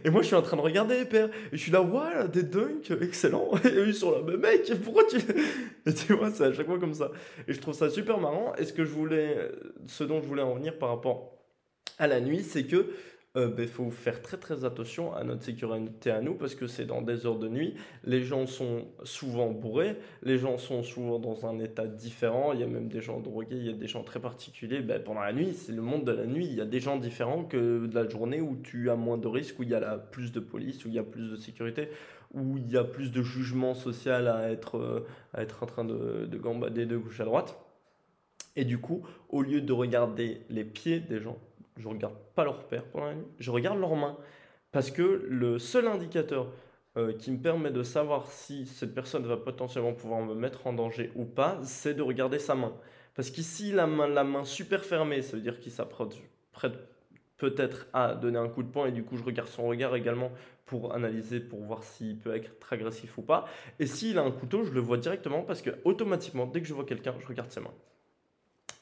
Et 0.04 0.10
moi, 0.10 0.22
je 0.22 0.28
suis 0.28 0.36
en 0.36 0.42
train 0.42 0.58
de 0.58 0.62
regarder 0.62 1.00
les 1.00 1.06
pères. 1.06 1.30
Et 1.52 1.58
je 1.58 1.62
suis 1.62 1.72
là, 1.72 1.82
voilà, 1.82 2.28
des 2.28 2.44
dunks, 2.44 2.92
excellent. 3.02 3.52
Et 3.66 3.84
ils 3.88 3.94
sont 3.94 4.12
là, 4.12 4.20
mais 4.26 4.38
mec, 4.38 4.72
pourquoi 4.84 5.04
tu. 5.06 5.18
Et 5.86 5.94
tu 5.94 6.14
vois, 6.14 6.32
c'est 6.32 6.46
à 6.46 6.54
chaque 6.54 6.68
fois 6.68 6.80
comme 6.80 6.94
ça. 6.94 7.12
Et 7.48 7.54
je 7.54 7.60
trouve 7.60 7.74
ça 7.74 7.90
super 7.90 8.20
marrant. 8.20 8.54
Et 8.58 8.66
ce 8.66 8.74
que 8.74 8.86
je 8.86 8.92
voulais. 8.92 9.52
Ce 9.88 10.04
dont 10.04 10.22
je 10.22 10.28
voulais 10.28 10.42
en 10.42 10.56
venir 10.56 10.78
par 10.78 10.90
rapport 10.90 11.38
à 11.98 12.08
la 12.08 12.20
nuit, 12.20 12.44
c'est 12.44 12.66
que 12.66 12.88
euh, 13.38 13.50
ben, 13.50 13.68
faut 13.68 13.92
faire 13.92 14.22
très 14.22 14.38
très 14.38 14.64
attention 14.64 15.14
à 15.14 15.24
notre 15.26 15.44
sécurité 15.44 16.10
à 16.10 16.22
nous 16.22 16.36
parce 16.36 16.56
que 16.56 16.68
c'est 16.68 16.86
dans 16.86 17.02
des 17.02 17.26
heures 17.26 17.38
de 17.38 17.50
nuit. 17.50 17.76
Les 18.06 18.24
gens 18.24 18.48
sont 18.48 18.86
souvent 19.04 19.52
bourrés, 19.52 19.98
les 20.24 20.38
gens 20.38 20.58
sont 20.58 20.84
souvent 20.84 21.20
dans 21.20 21.46
un 21.46 21.60
état 21.60 21.86
différent. 21.86 22.54
Il 22.54 22.62
y 22.62 22.64
a 22.64 22.68
même 22.68 22.88
des 22.88 23.02
gens 23.02 23.20
drogués, 23.20 23.58
il 23.58 23.66
y 23.66 23.70
a 23.70 23.74
des 23.74 23.88
gens 23.88 24.04
très 24.04 24.22
particuliers. 24.22 24.80
Ben, 24.80 25.04
pendant 25.04 25.22
la 25.22 25.34
nuit, 25.34 25.54
c'est 25.54 25.74
le 25.74 25.82
monde 25.82 26.06
de 26.06 26.14
la 26.14 26.26
nuit. 26.26 26.46
Il 26.46 26.56
y 26.56 26.62
a 26.62 26.66
des 26.66 26.80
gens 26.80 26.98
différents 26.98 27.44
que 27.44 27.88
de 27.88 27.96
la 27.96 28.08
journée 28.08 28.40
où 28.40 28.56
tu 28.64 28.90
as 28.90 28.96
moins 28.96 29.18
de 29.18 29.28
risques, 29.28 29.60
où 29.60 29.64
il 29.64 29.70
y 29.70 29.76
a 29.76 29.98
plus 29.98 30.32
de 30.32 30.40
police, 30.40 30.86
où 30.86 30.88
il 30.88 30.94
y 30.94 31.00
a 31.00 31.04
plus 31.04 31.30
de 31.30 31.36
sécurité, 31.36 31.90
où 32.34 32.58
il 32.58 32.72
y 32.72 32.78
a 32.78 32.86
plus 32.86 33.12
de 33.12 33.22
jugement 33.22 33.74
social 33.74 34.30
à 34.30 34.50
être, 34.50 34.78
euh, 34.78 35.06
à 35.34 35.42
être 35.42 35.64
en 35.64 35.66
train 35.66 35.84
de, 35.84 36.26
de 36.26 36.38
gambader 36.38 36.86
de 36.86 36.96
gauche 36.96 37.20
à 37.20 37.26
droite. 37.26 37.60
Et 38.56 38.64
du 38.64 38.78
coup, 38.78 39.06
au 39.28 39.42
lieu 39.42 39.60
de 39.60 39.74
regarder 39.74 40.42
les 40.50 40.64
pieds 40.64 41.02
des 41.02 41.20
gens, 41.20 41.38
je 41.78 41.88
regarde 41.88 42.16
pas 42.36 42.44
leur 42.44 42.68
père 42.68 42.86
pendant 42.86 43.06
la 43.06 43.16
nuit, 43.16 43.28
je 43.40 43.52
regarde 43.52 43.80
leurs 43.80 43.96
mains. 43.96 44.18
Parce 44.72 44.92
que 44.92 45.26
le 45.30 45.58
seul 45.60 45.88
indicateur 45.88 46.48
euh, 46.98 47.14
qui 47.14 47.32
me 47.32 47.38
permet 47.38 47.72
de 47.72 47.84
savoir 47.84 48.32
si 48.32 48.66
cette 48.66 48.94
personne 48.94 49.26
va 49.26 49.38
potentiellement 49.38 49.94
pouvoir 49.94 50.22
me 50.22 50.34
mettre 50.34 50.68
en 50.68 50.74
danger 50.74 51.12
ou 51.16 51.26
pas, 51.26 51.60
c'est 51.64 51.94
de 51.94 52.02
regarder 52.02 52.40
sa 52.40 52.56
main. 52.56 52.74
Parce 53.16 53.30
qu'ici, 53.30 53.72
la 53.72 53.88
main, 53.88 54.08
la 54.08 54.24
main 54.24 54.44
super 54.44 54.84
fermée, 54.84 55.22
ça 55.22 55.38
veut 55.38 55.42
dire 55.42 55.60
qu'il 55.60 55.72
s'apprête 55.72 56.18
peut-être 57.38 57.88
à 57.94 58.16
donner 58.16 58.38
un 58.38 58.48
coup 58.48 58.64
de 58.64 58.70
poing 58.70 58.88
et 58.88 58.92
du 58.92 59.04
coup 59.04 59.18
je 59.18 59.24
regarde 59.24 59.50
son 59.50 59.68
regard 59.68 59.96
également 59.96 60.32
pour 60.66 60.94
analyser, 60.94 61.40
pour 61.40 61.62
voir 61.62 61.84
s'il 61.84 62.18
peut 62.18 62.36
être 62.36 62.60
très 62.60 62.78
agressif 62.78 63.18
ou 63.18 63.22
pas. 63.22 63.46
Et 63.80 63.86
s'il 63.86 64.18
a 64.18 64.24
un 64.24 64.32
couteau, 64.32 64.64
je 64.64 64.72
le 64.72 64.80
vois 64.80 64.98
directement 64.98 65.42
parce 65.44 65.62
que 65.62 65.70
automatiquement, 65.84 66.48
dès 66.48 66.62
que 66.62 66.68
je 66.68 66.74
vois 66.74 66.86
quelqu'un, 66.86 67.14
je 67.20 67.28
regarde 67.28 67.52
ses 67.52 67.60
mains. 67.60 67.74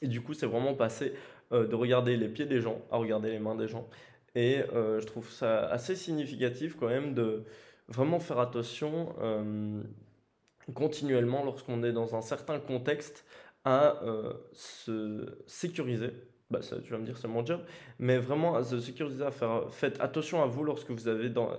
Et 0.00 0.06
du 0.06 0.20
coup, 0.20 0.34
c'est 0.34 0.46
vraiment 0.46 0.74
passé 0.74 1.14
euh, 1.54 1.66
de 1.66 1.74
regarder 1.74 2.16
les 2.16 2.28
pieds 2.28 2.46
des 2.46 2.60
gens 2.60 2.82
à 2.90 2.96
regarder 2.96 3.30
les 3.30 3.38
mains 3.38 3.54
des 3.54 3.68
gens. 3.68 3.88
Et 4.34 4.58
euh, 4.74 5.00
je 5.00 5.06
trouve 5.06 5.30
ça 5.30 5.66
assez 5.68 5.94
significatif 5.94 6.76
quand 6.76 6.88
même 6.88 7.14
de 7.14 7.44
vraiment 7.88 8.18
faire 8.18 8.40
attention 8.40 9.14
euh, 9.20 9.82
continuellement 10.74 11.44
lorsqu'on 11.44 11.82
est 11.84 11.92
dans 11.92 12.14
un 12.16 12.22
certain 12.22 12.58
contexte 12.58 13.24
à 13.64 14.00
se 14.52 15.38
sécuriser. 15.46 16.10
Bah 16.50 16.60
tu 16.60 16.90
vas 16.90 16.98
me 16.98 17.06
dire, 17.06 17.16
c'est 17.16 17.28
mon 17.28 17.46
job, 17.46 17.62
mais 17.98 18.18
vraiment 18.18 18.56
à 18.56 18.62
se 18.62 18.78
sécuriser, 18.78 19.24
à 19.24 19.30
faire, 19.30 19.70
faites 19.70 19.98
attention 20.00 20.42
à 20.42 20.46
vous 20.46 20.64
lorsque 20.64 20.90
vous 20.90 21.08
avez 21.08 21.30
dans, 21.30 21.50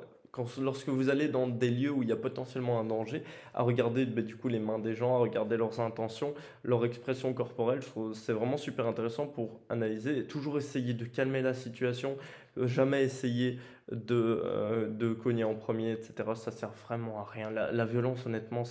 lorsque 0.60 0.90
vous 0.90 1.10
allez 1.10 1.28
dans 1.28 1.48
des 1.48 1.70
lieux 1.70 1.92
où 1.92 2.04
il 2.04 2.10
y 2.10 2.12
a 2.12 2.18
potentiellement 2.18 2.80
un 2.80 2.84
danger, 2.84 3.24
à 3.54 3.64
regarder 3.64 4.06
bah, 4.06 4.22
du 4.22 4.36
coup 4.36 4.48
les 4.48 4.60
mains 4.60 4.80
des 4.80 4.94
gens, 4.94 5.16
à 5.16 5.20
regarder 5.20 5.58
leurs 5.58 5.80
intentions, 5.80 6.34
leur 6.64 6.86
expression 6.86 7.34
corporelle, 7.34 7.82
je 7.82 7.88
trouve 7.88 8.14
c'est 8.14 8.34
vraiment 8.34 8.58
super 8.58 8.88
intéressant 8.88 9.28
pour 9.28 9.62
analyser 9.70 10.18
et 10.20 10.24
toujours 10.26 10.58
essayer 10.58 10.94
de 10.94 11.06
calmer 11.06 11.42
la 11.42 11.54
situation, 11.54 12.18
euh, 12.58 12.68
jamais 12.68 13.04
essayer 13.04 13.60
de, 13.92 14.42
euh, 14.44 14.90
de 14.90 15.14
cogner 15.14 15.44
en 15.44 15.56
premier, 15.56 15.92
etc. 15.92 16.14
Ça 16.36 16.52
sert 16.52 16.72
vraiment 16.72 17.20
à 17.20 17.24
rien. 17.24 17.50
La, 17.50 17.86
violence, 17.86 18.26
honnêtement, 18.26 18.64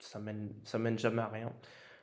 ça 0.00 0.18
mène, 0.18 0.50
ça 0.64 0.78
mène 0.78 0.98
jamais 0.98 1.22
à 1.22 1.28
rien. 1.28 1.52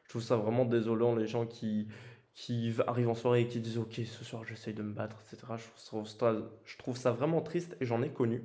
Je 0.04 0.10
trouve 0.10 0.22
ça 0.22 0.36
vraiment 0.36 0.66
désolant 0.66 1.16
les 1.16 1.28
gens 1.28 1.46
qui 1.46 1.88
qui 2.36 2.74
arrivent 2.86 3.10
en 3.10 3.16
soirée 3.16 3.42
et 3.42 3.48
qui 3.48 3.60
disent 3.60 3.78
ok 3.78 3.94
ce 4.06 4.26
soir 4.26 4.44
j'essaye 4.44 4.74
de 4.74 4.84
me 4.84 4.94
battre 4.94 5.18
etc 5.26 5.54
je 5.56 6.78
trouve, 6.78 6.98
ça, 6.98 7.12
vraiment 7.12 7.42
triste 7.42 7.78
et 7.80 7.86
j'en 7.86 8.02
ai 8.02 8.10
connu. 8.10 8.44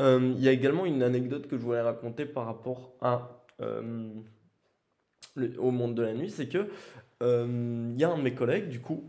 Euh, 0.00 0.32
il 0.36 0.42
y 0.42 0.48
a 0.48 0.52
également 0.52 0.86
une 0.86 1.02
anecdote 1.02 1.48
que 1.48 1.56
je 1.56 1.62
voulais 1.62 1.80
raconter 1.80 2.24
par 2.24 2.46
rapport 2.46 2.94
à, 3.00 3.44
euh, 3.60 4.10
au 5.58 5.70
monde 5.70 5.94
de 5.94 6.02
la 6.02 6.14
nuit, 6.14 6.30
c'est 6.30 6.48
que 6.48 6.68
euh, 7.22 7.90
il 7.92 8.00
y 8.00 8.04
a 8.04 8.10
un 8.10 8.16
de 8.16 8.22
mes 8.22 8.34
collègues, 8.34 8.68
du 8.68 8.80
coup, 8.80 9.04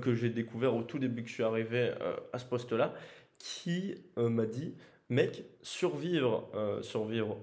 que 0.00 0.14
j'ai 0.14 0.30
découvert 0.30 0.76
au 0.76 0.82
tout 0.82 1.00
début 1.00 1.22
que 1.24 1.28
je 1.28 1.34
suis 1.34 1.42
arrivé 1.42 1.92
à 2.32 2.38
ce 2.38 2.44
poste-là, 2.44 2.94
qui 3.38 3.96
m'a 4.16 4.46
dit, 4.46 4.74
mec, 5.08 5.44
survivre, 5.60 6.48
survivre, 6.82 7.36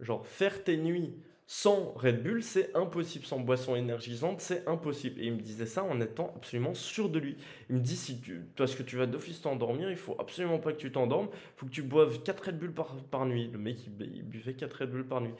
genre 0.00 0.26
faire 0.26 0.62
tes 0.64 0.76
nuits 0.76 1.14
sans 1.52 1.94
Red 1.96 2.22
Bull, 2.22 2.44
c'est 2.44 2.70
impossible. 2.76 3.26
Sans 3.26 3.40
boisson 3.40 3.74
énergisante, 3.74 4.40
c'est 4.40 4.68
impossible. 4.68 5.20
Et 5.20 5.26
il 5.26 5.32
me 5.32 5.40
disait 5.40 5.66
ça 5.66 5.82
en 5.82 6.00
étant 6.00 6.32
absolument 6.36 6.74
sûr 6.74 7.08
de 7.08 7.18
lui. 7.18 7.36
Il 7.68 7.74
me 7.74 7.80
dit 7.80 7.96
si 7.96 8.20
tu, 8.20 8.42
parce 8.54 8.76
que 8.76 8.84
tu 8.84 8.94
vas 8.94 9.06
d'office 9.06 9.42
t'endormir, 9.42 9.90
il 9.90 9.96
faut 9.96 10.14
absolument 10.20 10.60
pas 10.60 10.72
que 10.72 10.78
tu 10.78 10.92
t'endormes. 10.92 11.26
Il 11.32 11.58
faut 11.58 11.66
que 11.66 11.72
tu 11.72 11.82
boives 11.82 12.22
4 12.22 12.40
Red 12.46 12.58
Bull 12.60 12.72
par, 12.72 12.94
par 13.10 13.26
nuit. 13.26 13.50
Le 13.52 13.58
mec, 13.58 13.78
il, 13.84 14.22
buvait 14.22 14.54
4 14.54 14.72
Red 14.74 14.90
Bull 14.92 15.04
par 15.04 15.22
nuit. 15.22 15.34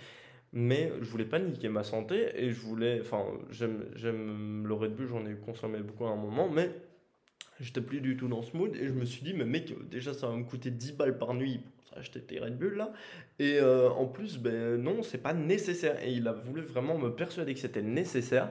Mais 0.53 0.91
je 1.01 1.09
voulais 1.09 1.25
pas 1.25 1.39
niquer 1.39 1.69
ma 1.69 1.85
santé 1.85 2.33
et 2.35 2.51
je 2.51 2.61
voulais. 2.61 3.01
Enfin, 3.03 3.27
j'aime 3.53 4.67
le 4.67 4.75
Red 4.75 4.97
Bull, 4.97 5.07
j'en 5.07 5.25
ai 5.25 5.37
consommé 5.37 5.79
beaucoup 5.79 6.07
à 6.07 6.11
un 6.11 6.17
moment, 6.17 6.49
mais 6.49 6.73
J'étais 7.61 7.81
plus 7.83 8.01
du 8.01 8.17
tout 8.17 8.29
dans 8.29 8.43
ce 8.43 8.57
mood 8.57 8.75
et 8.75 8.89
je 8.89 8.93
me 8.93 9.05
suis 9.05 9.23
dit, 9.23 9.35
mais 9.35 9.45
mec, 9.45 9.75
déjà 9.91 10.15
ça 10.15 10.29
va 10.29 10.35
me 10.35 10.45
coûter 10.45 10.71
10 10.71 10.93
balles 10.93 11.19
par 11.19 11.35
nuit 11.35 11.61
pour 11.77 11.99
acheter 11.99 12.21
tes 12.21 12.39
Red 12.39 12.59
Bull 12.59 12.77
là. 12.77 12.93
Et 13.39 13.59
euh, 13.59 13.91
en 13.91 14.07
plus, 14.07 14.39
ben 14.39 14.77
non, 14.77 15.03
c'est 15.03 15.23
pas 15.23 15.35
nécessaire. 15.35 16.03
Et 16.03 16.13
il 16.13 16.27
a 16.27 16.33
voulu 16.33 16.63
vraiment 16.63 16.97
me 16.99 17.11
persuader 17.11 17.53
que 17.55 17.61
c'était 17.61 17.83
nécessaire. 17.83 18.51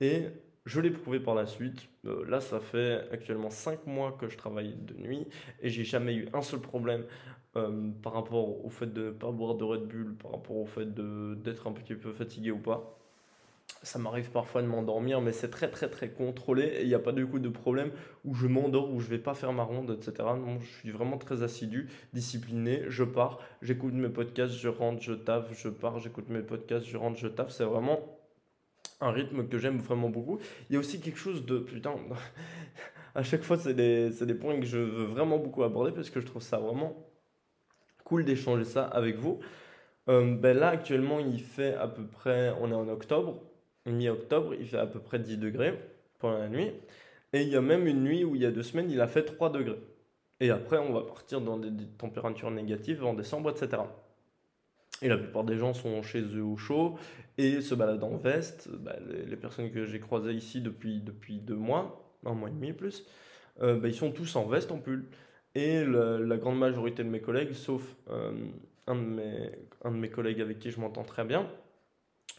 Et 0.00 0.26
je 0.64 0.80
l'ai 0.80 0.90
prouvé 0.90 1.18
par 1.20 1.34
la 1.34 1.46
suite. 1.46 1.88
Euh, 2.04 2.24
là, 2.28 2.40
ça 2.40 2.60
fait 2.60 3.08
actuellement 3.12 3.50
5 3.50 3.86
mois 3.86 4.12
que 4.12 4.28
je 4.28 4.36
travaille 4.36 4.74
de 4.74 4.94
nuit 4.94 5.26
et 5.60 5.68
j'ai 5.68 5.84
jamais 5.84 6.14
eu 6.14 6.28
un 6.32 6.42
seul 6.42 6.60
problème 6.60 7.04
euh, 7.56 7.90
par 8.02 8.12
rapport 8.12 8.64
au 8.64 8.68
fait 8.68 8.92
de 8.92 9.06
ne 9.06 9.10
pas 9.10 9.30
boire 9.32 9.54
de 9.54 9.64
Red 9.64 9.86
Bull, 9.86 10.14
par 10.16 10.32
rapport 10.32 10.56
au 10.56 10.66
fait 10.66 10.92
d'être 10.94 11.66
un 11.66 11.72
petit 11.72 11.94
peu 11.94 12.12
fatigué 12.12 12.50
ou 12.50 12.58
pas. 12.58 12.96
Ça 13.86 14.00
m'arrive 14.00 14.32
parfois 14.32 14.62
de 14.62 14.66
m'endormir, 14.66 15.20
mais 15.20 15.30
c'est 15.30 15.48
très 15.48 15.70
très 15.70 15.88
très 15.88 16.08
contrôlé 16.08 16.64
et 16.64 16.82
il 16.82 16.88
n'y 16.88 16.94
a 16.94 16.98
pas 16.98 17.12
du 17.12 17.24
coup 17.24 17.38
de 17.38 17.48
problème 17.48 17.92
où 18.24 18.34
je 18.34 18.48
m'endors, 18.48 18.92
où 18.92 18.98
je 18.98 19.06
vais 19.06 19.20
pas 19.20 19.34
faire 19.34 19.52
ma 19.52 19.62
ronde, 19.62 19.96
etc. 19.96 20.28
Je 20.60 20.66
suis 20.80 20.90
vraiment 20.90 21.18
très 21.18 21.44
assidu, 21.44 21.88
discipliné, 22.12 22.82
je 22.88 23.04
pars, 23.04 23.38
j'écoute 23.62 23.94
mes 23.94 24.08
podcasts, 24.08 24.54
je 24.54 24.66
rentre, 24.66 25.02
je 25.02 25.12
taffe, 25.12 25.56
je 25.56 25.68
pars, 25.68 26.00
j'écoute 26.00 26.28
mes 26.30 26.42
podcasts, 26.42 26.84
je 26.84 26.96
rentre, 26.96 27.16
je 27.16 27.28
taffe. 27.28 27.50
C'est 27.50 27.62
vraiment 27.62 28.00
un 29.00 29.12
rythme 29.12 29.46
que 29.46 29.56
j'aime 29.56 29.78
vraiment 29.78 30.08
beaucoup. 30.08 30.40
Il 30.68 30.72
y 30.72 30.76
a 30.76 30.80
aussi 30.80 31.00
quelque 31.00 31.20
chose 31.20 31.46
de... 31.46 31.60
Putain, 31.60 31.94
à 33.14 33.22
chaque 33.22 33.42
fois 33.44 33.56
c'est 33.56 33.74
des, 33.74 34.10
des 34.10 34.34
points 34.34 34.58
que 34.58 34.66
je 34.66 34.78
veux 34.78 35.04
vraiment 35.04 35.38
beaucoup 35.38 35.62
aborder 35.62 35.92
parce 35.92 36.10
que 36.10 36.18
je 36.18 36.26
trouve 36.26 36.42
ça 36.42 36.58
vraiment 36.58 37.06
cool 38.02 38.24
d'échanger 38.24 38.64
ça 38.64 38.82
avec 38.82 39.16
vous. 39.16 39.38
Euh, 40.08 40.34
ben 40.36 40.56
là, 40.56 40.70
actuellement, 40.70 41.18
il 41.20 41.40
fait 41.40 41.74
à 41.74 41.88
peu 41.88 42.04
près, 42.04 42.52
on 42.60 42.70
est 42.70 42.74
en 42.74 42.88
octobre, 42.88 43.42
mi-octobre, 43.92 44.54
il 44.58 44.66
fait 44.66 44.78
à 44.78 44.86
peu 44.86 45.00
près 45.00 45.18
10 45.18 45.38
degrés 45.38 45.78
pendant 46.18 46.38
la 46.38 46.48
nuit. 46.48 46.72
Et 47.32 47.42
il 47.42 47.48
y 47.48 47.56
a 47.56 47.60
même 47.60 47.86
une 47.86 48.02
nuit 48.02 48.24
où 48.24 48.34
il 48.34 48.42
y 48.42 48.46
a 48.46 48.50
deux 48.50 48.62
semaines, 48.62 48.90
il 48.90 49.00
a 49.00 49.08
fait 49.08 49.24
3 49.24 49.50
degrés. 49.50 49.78
Et 50.40 50.50
après, 50.50 50.78
on 50.78 50.92
va 50.92 51.02
partir 51.02 51.40
dans 51.40 51.58
des, 51.58 51.70
températures 51.98 52.50
négatives 52.50 53.04
en 53.04 53.14
décembre, 53.14 53.50
etc. 53.50 53.82
Et 55.02 55.08
la 55.08 55.18
plupart 55.18 55.44
des 55.44 55.56
gens 55.56 55.74
sont 55.74 56.02
chez 56.02 56.22
eux 56.22 56.42
au 56.42 56.56
chaud 56.56 56.98
et 57.38 57.60
se 57.60 57.74
baladent 57.74 58.04
en 58.04 58.16
veste. 58.16 58.68
Ben, 58.70 58.96
les, 59.26 59.36
personnes 59.36 59.70
que 59.70 59.84
j'ai 59.84 60.00
croisées 60.00 60.32
ici 60.32 60.60
depuis, 60.60 61.00
depuis 61.00 61.38
deux 61.38 61.56
mois, 61.56 62.14
un 62.24 62.32
mois 62.32 62.48
et 62.48 62.52
demi 62.52 62.72
plus, 62.72 63.06
euh, 63.62 63.78
ben, 63.78 63.88
ils 63.88 63.94
sont 63.94 64.12
tous 64.12 64.36
en 64.36 64.46
veste, 64.46 64.72
en 64.72 64.78
pull. 64.78 65.04
Et 65.54 65.84
la 65.86 66.36
grande 66.36 66.58
majorité 66.58 67.02
de 67.02 67.08
mes 67.08 67.20
collègues, 67.20 67.54
sauf 67.54 67.96
euh, 68.10 68.32
un, 68.86 68.94
de 68.94 69.00
mes, 69.00 69.50
un 69.84 69.90
de 69.90 69.96
mes 69.96 70.10
collègues 70.10 70.42
avec 70.42 70.58
qui 70.58 70.70
je 70.70 70.78
m'entends 70.78 71.04
très 71.04 71.24
bien, 71.24 71.48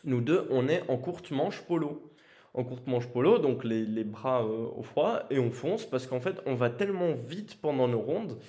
nous 0.04 0.22
deux, 0.22 0.48
on 0.50 0.68
est 0.68 0.84
en 0.90 0.98
courte 0.98 1.32
manche 1.32 1.62
polo. 1.62 2.12
En 2.54 2.64
courte 2.64 2.88
manche 2.88 3.08
polo, 3.08 3.38
donc 3.38 3.64
les, 3.64 4.04
bras 4.04 4.44
euh, 4.44 4.68
au 4.76 4.82
froid, 4.82 5.24
et 5.30 5.38
on 5.38 5.52
fonce 5.52 5.86
parce 5.86 6.08
qu'en 6.08 6.20
fait, 6.20 6.42
on 6.46 6.56
va 6.56 6.70
tellement 6.70 7.14
vite 7.14 7.60
pendant 7.62 7.88
nos 7.88 8.00
rondes 8.00 8.40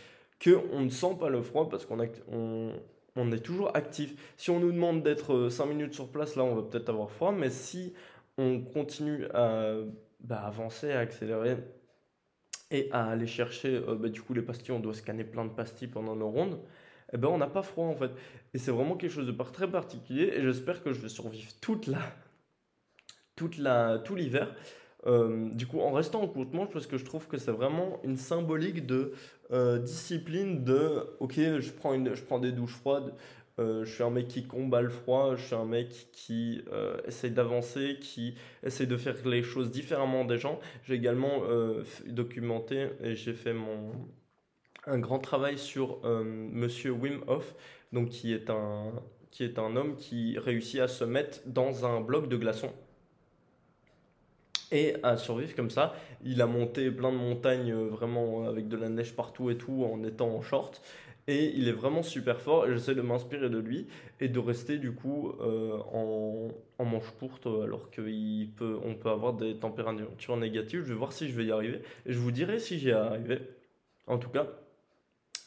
qu'on 0.42 0.80
ne 0.80 0.88
sent 0.88 1.16
pas 1.18 1.28
le 1.28 1.42
froid 1.42 1.68
parce 1.68 1.84
qu'on 1.84 1.98
on, 2.32 2.72
on 3.16 3.32
est 3.32 3.40
toujours 3.40 3.76
actif. 3.76 4.14
Si 4.36 4.50
on 4.50 4.60
nous 4.60 4.72
demande 4.72 5.02
d'être 5.02 5.48
5 5.48 5.64
euh, 5.64 5.66
minutes 5.66 5.94
sur 5.94 6.08
place, 6.08 6.36
là, 6.36 6.44
on 6.44 6.54
va 6.54 6.62
peut-être 6.62 6.88
avoir 6.88 7.10
froid, 7.10 7.32
mais 7.32 7.50
si 7.50 7.92
on 8.38 8.60
continue 8.60 9.26
à 9.34 9.74
bah, 10.20 10.42
avancer, 10.46 10.92
à 10.92 11.00
accélérer, 11.00 11.56
et 12.70 12.88
à 12.92 13.08
aller 13.08 13.26
chercher 13.26 13.76
euh, 13.76 13.94
bah, 13.94 14.08
du 14.08 14.22
coup 14.22 14.34
les 14.34 14.42
pastilles, 14.42 14.72
on 14.72 14.80
doit 14.80 14.94
scanner 14.94 15.24
plein 15.24 15.44
de 15.44 15.50
pastilles 15.50 15.88
pendant 15.88 16.16
nos 16.16 16.28
rondes, 16.28 16.60
eh 17.12 17.16
ben 17.16 17.28
on 17.28 17.38
n'a 17.38 17.46
pas 17.46 17.62
froid 17.62 17.86
en 17.86 17.94
fait. 17.94 18.10
Et 18.54 18.58
c'est 18.58 18.70
vraiment 18.70 18.96
quelque 18.96 19.12
chose 19.12 19.26
de 19.26 19.42
très 19.44 19.70
particulier 19.70 20.32
et 20.34 20.42
j'espère 20.42 20.82
que 20.82 20.92
je 20.92 21.00
vais 21.00 21.08
survivre 21.08 21.50
toute 21.60 21.86
la, 21.86 22.00
toute 23.36 23.58
la, 23.58 23.98
tout 23.98 24.14
l'hiver. 24.14 24.54
Euh, 25.06 25.48
du 25.52 25.66
coup, 25.66 25.80
en 25.80 25.92
restant 25.92 26.22
en 26.22 26.26
courte 26.26 26.52
manche, 26.52 26.70
parce 26.72 26.86
que 26.86 26.98
je 26.98 27.04
trouve 27.04 27.28
que 27.28 27.38
c'est 27.38 27.52
vraiment 27.52 28.00
une 28.02 28.16
symbolique 28.16 28.84
de 28.84 29.12
euh, 29.52 29.78
discipline 29.78 30.64
de 30.64 31.04
ok, 31.20 31.34
je 31.36 31.70
prends, 31.70 31.94
je 31.94 32.22
prends 32.22 32.40
des 32.40 32.52
douches 32.52 32.74
froides, 32.74 33.14
euh, 33.60 33.84
je 33.84 33.94
suis 33.94 34.02
un 34.02 34.10
mec 34.10 34.28
qui 34.28 34.46
combat 34.46 34.82
le 34.82 34.88
froid, 34.90 35.36
je 35.36 35.46
suis 35.46 35.54
un 35.54 35.64
mec 35.64 36.08
qui 36.12 36.62
euh, 36.72 36.98
essaye 37.06 37.30
d'avancer, 37.30 37.98
qui 38.00 38.34
essaye 38.64 38.88
de 38.88 38.96
faire 38.96 39.16
les 39.24 39.42
choses 39.42 39.70
différemment 39.70 40.24
des 40.24 40.36
gens. 40.36 40.58
J'ai 40.84 40.94
également 40.94 41.42
documenté 42.06 42.88
et 43.02 43.14
j'ai 43.14 43.34
fait 43.34 43.52
mon, 43.52 43.92
un 44.88 44.98
grand 44.98 45.18
travail 45.18 45.58
sur 45.58 46.00
Monsieur 46.04 46.90
Wim 46.90 47.22
Hof, 47.26 47.54
donc 47.92 48.08
qui 48.08 48.32
est, 48.32 48.50
un, 48.50 48.92
qui 49.30 49.44
est 49.44 49.58
un 49.58 49.76
homme 49.76 49.96
qui 49.96 50.38
réussit 50.38 50.80
à 50.80 50.88
se 50.88 51.04
mettre 51.04 51.40
dans 51.46 51.86
un 51.86 52.00
bloc 52.00 52.28
de 52.28 52.36
glaçons 52.36 52.72
et 54.70 54.96
à 55.02 55.16
survivre 55.16 55.54
comme 55.54 55.70
ça. 55.70 55.94
Il 56.24 56.42
a 56.42 56.46
monté 56.46 56.90
plein 56.90 57.12
de 57.12 57.16
montagnes 57.16 57.74
vraiment 57.74 58.46
avec 58.46 58.68
de 58.68 58.76
la 58.76 58.88
neige 58.88 59.14
partout 59.14 59.50
et 59.50 59.56
tout 59.56 59.84
en 59.84 60.02
étant 60.04 60.28
en 60.28 60.42
short. 60.42 60.82
Et 61.26 61.52
il 61.56 61.68
est 61.68 61.72
vraiment 61.72 62.02
super 62.02 62.40
fort 62.40 62.66
j'essaie 62.66 62.94
de 62.94 63.02
m'inspirer 63.02 63.50
de 63.50 63.58
lui 63.58 63.86
et 64.18 64.28
de 64.28 64.38
rester 64.38 64.78
du 64.78 64.92
coup 64.92 65.34
euh, 65.42 65.76
en, 65.92 66.48
en, 66.78 66.84
manche 66.86 67.10
courte 67.18 67.46
alors 67.46 67.90
qu'on 67.90 68.46
peut, 68.56 68.78
on 68.82 68.94
peut 68.94 69.10
avoir 69.10 69.34
des 69.34 69.56
températures 69.56 70.36
négatives. 70.38 70.84
Je 70.84 70.88
vais 70.88 70.98
voir 70.98 71.12
si 71.12 71.28
je 71.28 71.36
vais 71.36 71.44
y 71.44 71.52
arriver 71.52 71.82
et 72.06 72.12
je 72.14 72.18
vous 72.18 72.30
dirai 72.30 72.58
si 72.58 72.78
j'y 72.78 72.92
arrivé. 72.92 73.40
En 74.06 74.16
tout 74.16 74.30
cas, 74.30 74.46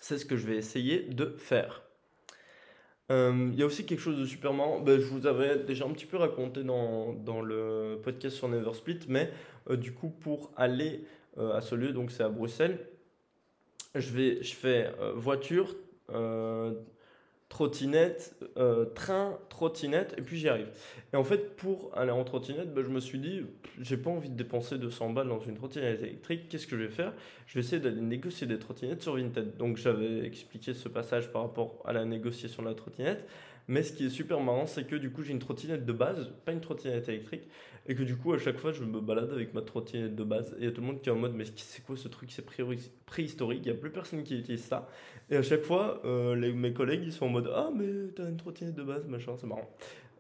c'est 0.02 0.18
ce 0.18 0.26
que 0.26 0.36
je 0.36 0.46
vais 0.46 0.58
essayer 0.58 1.04
de 1.04 1.34
faire. 1.38 1.84
Euh, 3.10 3.50
il 3.54 3.58
y 3.58 3.64
a 3.64 3.66
aussi 3.66 3.86
quelque 3.86 4.02
chose 4.02 4.20
de 4.20 4.26
super 4.26 4.52
marrant. 4.52 4.82
Ben, 4.82 5.00
je 5.00 5.06
vous 5.06 5.26
avais 5.28 5.60
déjà 5.60 5.86
un 5.86 5.92
petit 5.92 6.06
peu 6.06 6.18
raconté 6.18 6.64
dans, 6.64 7.42
le 7.42 7.98
podcast 8.04 8.36
sur 8.36 8.50
Neversplit, 8.50 9.00
mais 9.08 9.32
euh, 9.70 9.78
du 9.78 9.94
coup, 9.94 10.10
pour 10.10 10.52
aller 10.58 11.06
à 11.38 11.62
ce 11.62 11.76
lieu, 11.76 11.94
donc 11.94 12.12
c'est 12.12 12.24
à 12.24 12.30
Bruxelles, 12.30 12.78
je, 13.96 14.12
vais, 14.12 14.44
je 14.44 14.54
fais 14.54 14.94
euh, 15.00 15.14
voiture, 15.16 15.76
euh, 16.10 16.74
trottinette, 17.52 18.34
euh, 18.56 18.86
train, 18.86 19.38
trottinette, 19.50 20.16
et 20.18 20.22
puis 20.22 20.38
j'y 20.38 20.48
arrive. 20.48 20.70
Et 21.12 21.18
en 21.18 21.26
fait, 21.26 21.58
pour 21.58 21.92
aller 21.98 22.10
en 22.10 22.24
trottinette, 22.24 22.74
bah, 22.74 22.82
je 22.82 22.88
me 22.88 23.02
suis 23.02 23.20
dit, 23.20 23.42
j'ai 23.82 23.98
pas 23.98 24.10
envie 24.10 24.30
de 24.30 24.36
dépenser 24.36 24.78
200 24.78 25.10
balles 25.10 25.28
dans 25.28 25.42
une 25.42 25.56
trottinette 25.56 26.02
électrique, 26.02 26.48
qu'est-ce 26.48 26.66
que 26.66 26.78
je 26.78 26.84
vais 26.84 26.90
faire? 26.90 27.12
Je 27.48 27.56
vais 27.56 27.60
essayer 27.60 27.82
d'aller 27.82 28.00
négocier 28.00 28.48
des 28.48 28.58
trottinettes 28.58 29.02
sur 29.02 29.18
Vinted. 29.18 29.58
Donc 29.58 29.76
j'avais 29.76 30.26
expliqué 30.26 30.74
ce 30.74 30.88
passage 30.88 31.30
par 31.34 31.42
rapport 31.42 31.84
à 31.84 31.92
la 31.92 32.06
négociation 32.06 32.64
de 32.64 32.70
la 32.70 32.74
trottinette. 32.74 33.28
Mais 33.68 33.84
ce 33.84 33.94
qui 33.94 34.06
est 34.06 34.10
super 34.10 34.40
marrant, 34.40 34.66
c'est 34.66 34.86
que 34.86 34.96
du 34.96 35.12
coup, 35.12 35.24
j'ai 35.24 35.32
une 35.32 35.40
trottinette 35.40 35.86
de 35.86 35.94
base, 35.94 36.32
pas 36.46 36.52
une 36.52 36.62
trottinette 36.62 37.08
électrique, 37.10 37.44
et 37.88 37.96
que 37.96 38.04
du 38.04 38.16
coup, 38.16 38.34
à 38.34 38.38
chaque 38.38 38.58
fois, 38.58 38.72
je 38.72 38.84
me 38.84 39.00
balade 39.00 39.32
avec 39.32 39.54
ma 39.54 39.62
trottinette 39.62 40.16
de 40.16 40.24
base. 40.24 40.54
Et 40.54 40.62
il 40.62 40.66
y 40.66 40.68
a 40.68 40.72
tout 40.72 40.82
le 40.82 40.88
monde 40.88 41.02
qui 41.02 41.10
est 41.10 41.12
en 41.12 41.18
mode, 41.18 41.34
mais 41.34 41.46
c'est 41.56 41.84
quoi 41.84 41.96
ce 41.96 42.08
truc 42.08 42.32
C'est 42.32 42.46
préhistorique, 43.06 43.62
il 43.66 43.72
n'y 43.72 43.78
a 43.78 43.80
plus 43.80 43.92
personne 43.92 44.24
qui 44.24 44.38
utilise 44.38 44.64
ça. 44.64 44.88
Et 45.30 45.38
à 45.38 45.44
chaque 45.44 45.64
fois, 45.64 46.02
euh, 46.06 46.36
mes 46.54 46.74
collègues, 46.74 47.04
ils 47.04 47.14
sont 47.14 47.26
en 47.26 47.30
mode, 47.30 47.52
ah, 47.54 47.70
mais 47.76 48.12
t'as 48.16 48.28
une 48.28 48.38
trottinette 48.38 48.76
de 48.76 48.84
base, 48.84 49.08
machin, 49.08 49.34
c'est 49.38 49.48
marrant. 49.48 49.70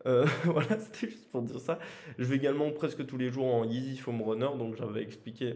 Euh, 0.08 0.26
voilà, 0.46 0.80
c'était 0.80 1.10
juste 1.10 1.30
pour 1.30 1.42
dire 1.42 1.60
ça. 1.60 1.80
Je 2.18 2.26
vais 2.26 2.36
également 2.36 2.72
presque 2.72 3.06
tous 3.06 3.18
les 3.18 3.30
jours 3.30 3.54
en 3.54 3.66
Easy 3.66 3.98
Foam 3.98 4.22
Runner, 4.22 4.50
donc 4.58 4.76
j'avais 4.76 5.04
expliqué 5.04 5.56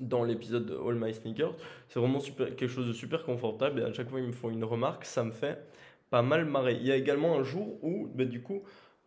dans 0.00 0.24
l'épisode 0.24 0.66
de 0.66 0.74
All 0.74 0.94
My 0.96 1.14
Sneakers. 1.14 1.54
C'est 1.88 2.00
vraiment 2.00 2.18
quelque 2.20 2.66
chose 2.66 2.86
de 2.86 2.92
super 2.92 3.24
confortable 3.24 3.80
et 3.80 3.84
à 3.84 3.92
chaque 3.92 4.10
fois 4.10 4.20
ils 4.20 4.26
me 4.26 4.32
font 4.32 4.50
une 4.50 4.64
remarque, 4.64 5.04
ça 5.04 5.24
me 5.24 5.30
fait 5.30 5.58
pas 6.10 6.22
mal 6.22 6.44
marrer. 6.44 6.74
Il 6.74 6.86
y 6.86 6.92
a 6.92 6.96
également 6.96 7.36
un 7.36 7.42
jour 7.42 7.82
où, 7.82 8.08
bah, 8.14 8.24
du 8.24 8.42
coup, 8.42 8.62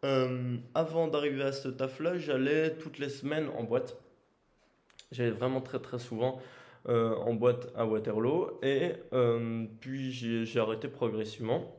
euh, 0.06 0.58
avant 0.76 1.08
d'arriver 1.08 1.44
à 1.44 1.52
ce 1.52 1.68
taf-là, 1.68 2.18
j'allais 2.18 2.76
toutes 2.78 3.00
les 3.00 3.10
semaines 3.10 3.50
en 3.58 3.64
boîte. 3.64 3.98
J'allais 5.12 5.32
vraiment 5.32 5.62
très 5.62 5.80
très 5.80 6.00
souvent 6.00 6.40
euh, 6.88 7.16
en 7.16 7.34
boîte 7.34 7.68
à 7.76 7.86
Waterloo 7.86 8.60
et 8.62 8.94
euh, 9.14 9.66
puis 9.82 10.12
j'ai 10.12 10.60
arrêté 10.60 10.88
progressivement. 10.88 11.76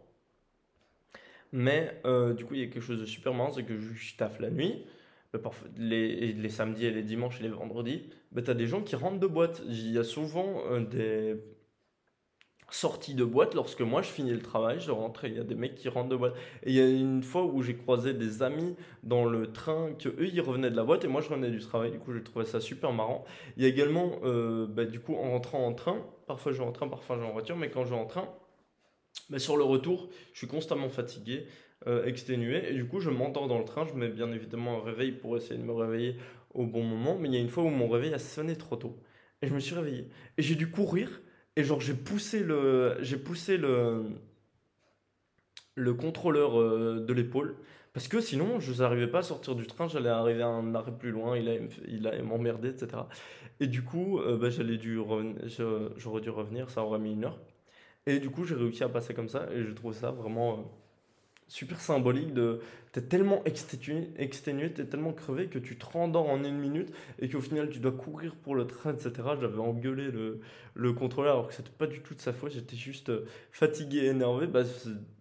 Mais 1.53 2.01
du 2.37 2.45
coup, 2.45 2.55
il 2.55 2.61
y 2.61 2.63
a 2.63 2.67
quelque 2.67 2.83
chose 2.83 3.01
de 3.01 3.07
super 3.07 3.35
marrant, 3.35 3.53
c'est 3.53 3.65
que 3.65 3.79
je 3.79 4.17
taffe 4.17 4.39
la 4.39 4.51
nuit. 4.51 4.85
Bah, 5.33 5.41
les, 5.77 6.33
les, 6.33 6.49
samedis 6.49 6.87
et 6.87 6.91
les 6.91 7.05
dimanches 7.05 7.39
et 7.41 7.45
les 7.45 7.49
vendredis, 7.51 8.11
bah, 8.33 8.43
tu 8.43 8.51
as 8.51 8.55
des 8.55 8.67
gens 8.67 8.83
qui 8.83 8.97
rentrent 8.97 9.21
de 9.21 9.27
boîte. 9.27 9.63
Il 9.67 9.93
y 9.93 9.99
a 9.99 10.05
souvent 10.05 10.81
des, 10.81 11.37
sortie 12.71 13.15
de 13.15 13.25
boîte, 13.25 13.55
lorsque 13.55 13.81
moi 13.81 14.03
je 14.03 14.09
finis 14.09 14.31
le 14.31 14.41
travail, 14.41 14.81
je 14.81 14.91
rentre 14.91 15.25
il 15.25 15.35
y 15.35 15.39
a 15.41 15.45
des 15.45 15.55
mecs 15.55 15.75
qui 15.75 15.89
rentrent 15.89 16.09
de 16.09 16.17
boîte. 16.17 16.35
Et 16.63 16.71
il 16.71 16.75
y 16.75 16.81
a 16.81 16.87
une 16.87 17.23
fois 17.23 17.45
où 17.45 17.63
j'ai 17.63 17.77
croisé 17.77 18.15
des 18.15 18.43
amis 18.43 18.77
dans 19.03 19.25
le 19.25 19.53
train, 19.53 19.93
que 19.99 20.09
eux 20.09 20.29
ils 20.33 20.41
revenaient 20.41 20.71
de 20.71 20.77
la 20.77 20.85
boîte 20.85 21.05
et 21.05 21.09
moi 21.09 21.21
je 21.21 21.29
revenais 21.29 21.51
du 21.51 21.61
travail, 21.61 21.91
du 21.91 21.99
coup 21.99 22.13
j'ai 22.13 22.23
trouvé 22.23 22.45
ça 22.45 22.61
super 22.61 22.93
marrant. 22.93 23.25
Il 23.57 23.63
y 23.63 23.67
a 23.67 23.69
également, 23.69 24.13
euh, 24.25 24.67
bah, 24.67 24.85
du 24.85 25.01
coup 25.01 25.15
en 25.15 25.31
rentrant 25.31 25.67
en 25.67 25.73
train, 25.75 26.05
parfois 26.27 26.53
je 26.53 26.59
vais 26.59 26.65
en 26.65 26.73
train, 26.73 26.89
parfois 26.89 27.17
je 27.17 27.23
vais 27.23 27.27
en 27.27 27.33
voiture, 27.33 27.57
mais 27.57 27.71
quand 27.71 27.85
je 27.85 27.91
vais 27.91 28.01
en 28.01 28.07
train, 28.07 28.29
bah, 29.29 29.39
sur 29.39 29.57
le 29.57 29.65
retour, 29.65 30.09
je 30.33 30.39
suis 30.39 30.47
constamment 30.47 30.89
fatigué. 30.89 31.47
Euh, 31.87 32.05
exténué 32.05 32.69
et 32.69 32.75
du 32.75 32.87
coup 32.87 33.01
je 33.01 33.09
m'endors 33.09 33.49
dans 33.49 33.59
le 33.59 33.65
train 33.65 33.87
je 33.87 33.95
mets 33.95 34.11
bien 34.11 34.31
évidemment 34.33 34.83
un 34.83 34.85
réveil 34.85 35.13
pour 35.13 35.39
essayer 35.39 35.57
de 35.57 35.65
me 35.65 35.73
réveiller 35.73 36.17
au 36.53 36.67
bon 36.67 36.83
moment 36.83 37.17
mais 37.19 37.29
il 37.29 37.35
y 37.35 37.39
a 37.39 37.41
une 37.41 37.49
fois 37.49 37.65
où 37.65 37.71
mon 37.71 37.89
réveil 37.89 38.13
a 38.13 38.19
sonné 38.19 38.55
trop 38.55 38.77
tôt 38.77 38.99
et 39.41 39.47
je 39.47 39.55
me 39.55 39.61
suis 39.61 39.75
réveillé 39.75 40.11
et 40.37 40.43
j'ai 40.43 40.57
dû 40.57 40.71
courir 40.71 41.23
et 41.61 41.65
genre, 41.65 41.81
j'ai 41.81 41.95
poussé 41.95 42.43
le. 42.43 42.97
J'ai 43.03 43.19
poussé 43.19 43.59
le. 43.59 44.05
le 45.75 45.95
contrôleur 45.95 46.59
euh, 46.59 47.05
de 47.07 47.13
l'épaule. 47.13 47.55
Parce 47.93 48.09
que 48.09 48.21
sinon, 48.21 48.61
je 48.61 48.73
n'arrivais 48.81 49.09
pas 49.09 49.19
à 49.19 49.23
sortir 49.23 49.55
du 49.55 49.67
train, 49.67 49.89
j'allais 49.89 50.09
arriver 50.09 50.43
à 50.43 50.49
un 50.49 50.75
arrêt 50.75 50.97
plus 50.97 51.11
loin, 51.11 51.37
il 51.37 51.49
allait, 51.49 51.69
il 51.89 52.23
m'emmerder, 52.23 52.69
etc. 52.71 53.03
Et 53.59 53.67
du 53.67 53.83
coup, 53.83 54.21
euh, 54.21 54.39
bah, 54.39 54.49
j'allais 54.49 54.79
dû 54.79 54.99
j'aurais 55.97 56.21
dû 56.21 56.31
revenir, 56.31 56.71
ça 56.71 56.83
aurait 56.83 57.01
mis 57.01 57.13
une 57.13 57.25
heure. 57.25 57.39
Et 58.07 58.21
du 58.21 58.31
coup, 58.31 58.45
j'ai 58.45 58.55
réussi 58.55 58.85
à 58.85 58.89
passer 58.89 59.13
comme 59.13 59.29
ça, 59.29 59.49
et 59.53 59.65
je 59.65 59.73
trouve 59.73 59.93
ça 59.93 60.13
vraiment 60.13 60.53
euh, 60.53 60.63
super 61.51 61.81
symbolique 61.81 62.33
de... 62.33 62.61
T'es 62.93 63.03
tellement 63.03 63.45
exténué, 63.45 64.11
exténué 64.17 64.73
t'es 64.73 64.85
tellement 64.85 65.13
crevé 65.13 65.47
que 65.47 65.61
tu 65.61 65.77
te 65.77 65.87
rendors 65.87 66.29
en 66.29 66.43
une 66.43 66.59
minute, 66.59 66.93
et 67.21 67.29
qu'au 67.29 67.41
final, 67.41 67.69
tu 67.71 67.79
dois 67.79 67.93
courir 67.93 68.35
pour 68.35 68.57
le 68.57 68.67
train, 68.67 68.93
etc. 68.93 69.13
J'avais 69.41 69.59
engueulé 69.59 70.11
le, 70.11 70.41
le 70.75 70.93
contrôleur, 70.93 71.35
alors 71.35 71.49
que 71.49 71.55
c'était 71.55 71.71
pas 71.71 71.87
du 71.87 72.01
tout 72.01 72.15
de 72.15 72.21
sa 72.21 72.33
faute, 72.33 72.53
j'étais 72.53 72.77
juste 72.77 73.13
fatigué, 73.53 74.07
énervé. 74.07 74.47
Bah, 74.49 74.63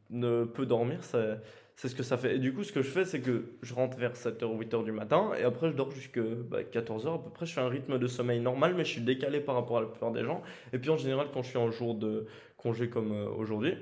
ne 0.09 0.45
peut 0.45 0.65
dormir, 0.65 1.03
c'est 1.03 1.87
ce 1.87 1.95
que 1.95 2.03
ça 2.03 2.17
fait. 2.17 2.35
Et 2.35 2.39
du 2.39 2.53
coup, 2.53 2.63
ce 2.63 2.71
que 2.71 2.81
je 2.81 2.89
fais, 2.89 3.05
c'est 3.05 3.21
que 3.21 3.45
je 3.61 3.73
rentre 3.73 3.97
vers 3.97 4.13
7h 4.13 4.45
ou 4.45 4.59
8h 4.59 4.83
du 4.83 4.91
matin 4.91 5.31
et 5.39 5.43
après, 5.43 5.69
je 5.69 5.75
dors 5.75 5.91
jusqu'à 5.91 6.21
14h 6.21 7.03
bah, 7.03 7.13
à 7.13 7.17
peu 7.19 7.29
près. 7.29 7.45
Je 7.45 7.53
fais 7.53 7.61
un 7.61 7.69
rythme 7.69 7.99
de 7.99 8.07
sommeil 8.07 8.39
normal, 8.39 8.73
mais 8.75 8.83
je 8.83 8.91
suis 8.91 9.01
décalé 9.01 9.39
par 9.39 9.55
rapport 9.55 9.77
à 9.77 9.81
la 9.81 9.87
plupart 9.87 10.11
des 10.11 10.23
gens. 10.23 10.41
Et 10.73 10.79
puis, 10.79 10.89
en 10.89 10.97
général, 10.97 11.27
quand 11.33 11.43
je 11.43 11.49
suis 11.49 11.57
en 11.57 11.71
jour 11.71 11.95
de 11.95 12.25
congé 12.57 12.89
comme 12.89 13.11
euh, 13.11 13.29
aujourd'hui, 13.29 13.75